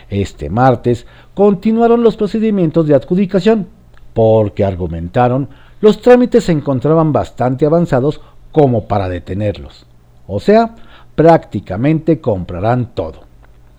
este 0.09 0.49
martes 0.49 1.05
continuaron 1.33 2.03
los 2.03 2.17
procedimientos 2.17 2.87
de 2.87 2.95
adjudicación, 2.95 3.67
porque 4.13 4.65
argumentaron 4.65 5.49
los 5.79 6.01
trámites 6.01 6.45
se 6.45 6.51
encontraban 6.51 7.13
bastante 7.13 7.65
avanzados 7.65 8.21
como 8.51 8.87
para 8.87 9.09
detenerlos. 9.09 9.85
O 10.25 10.39
sea, 10.39 10.75
prácticamente 11.15 12.19
comprarán 12.19 12.93
todo. 12.95 13.21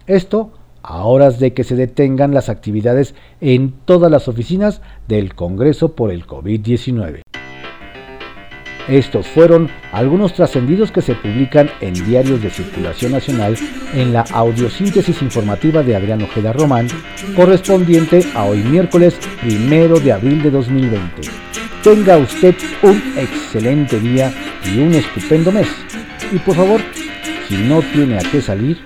Esto 0.07 0.51
a 0.83 1.05
horas 1.05 1.38
de 1.38 1.53
que 1.53 1.64
se 1.64 1.75
detengan 1.75 2.33
las 2.33 2.49
actividades 2.49 3.14
en 3.41 3.75
todas 3.85 4.11
las 4.11 4.29
oficinas 4.29 4.81
del 5.07 5.35
Congreso 5.35 5.93
por 5.93 6.11
el 6.11 6.27
COVID-19. 6.27 7.23
Estos 8.88 9.27
fueron 9.27 9.68
algunos 9.92 10.33
trascendidos 10.33 10.90
que 10.90 11.03
se 11.03 11.14
publican 11.14 11.70
en 11.83 11.92
diarios 11.92 12.42
de 12.42 12.48
circulación 12.48 13.12
nacional 13.12 13.55
en 13.94 14.14
la 14.14 14.22
audiosíntesis 14.33 15.20
informativa 15.20 15.83
de 15.83 15.94
Adrián 15.94 16.22
Ojeda 16.22 16.55
Román, 16.55 16.88
correspondiente 17.37 18.24
a 18.35 18.44
hoy 18.44 18.59
miércoles 18.59 19.18
primero 19.42 20.01
de 20.01 20.12
abril 20.12 20.42
de 20.42 20.51
2020. 20.51 21.22
Tenga 21.83 22.16
usted 22.16 22.55
un 22.83 22.96
excelente 23.16 24.01
día 24.01 24.33
y 24.64 24.79
un 24.81 24.94
estupendo 24.94 25.53
mes. 25.53 25.68
Y 26.33 26.38
por 26.38 26.57
favor, 26.57 26.81
si 27.46 27.57
no 27.59 27.83
tiene 27.83 28.16
a 28.16 28.20
qué 28.20 28.40
salir, 28.40 28.79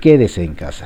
quédese 0.00 0.42
en 0.42 0.54
casa. 0.54 0.84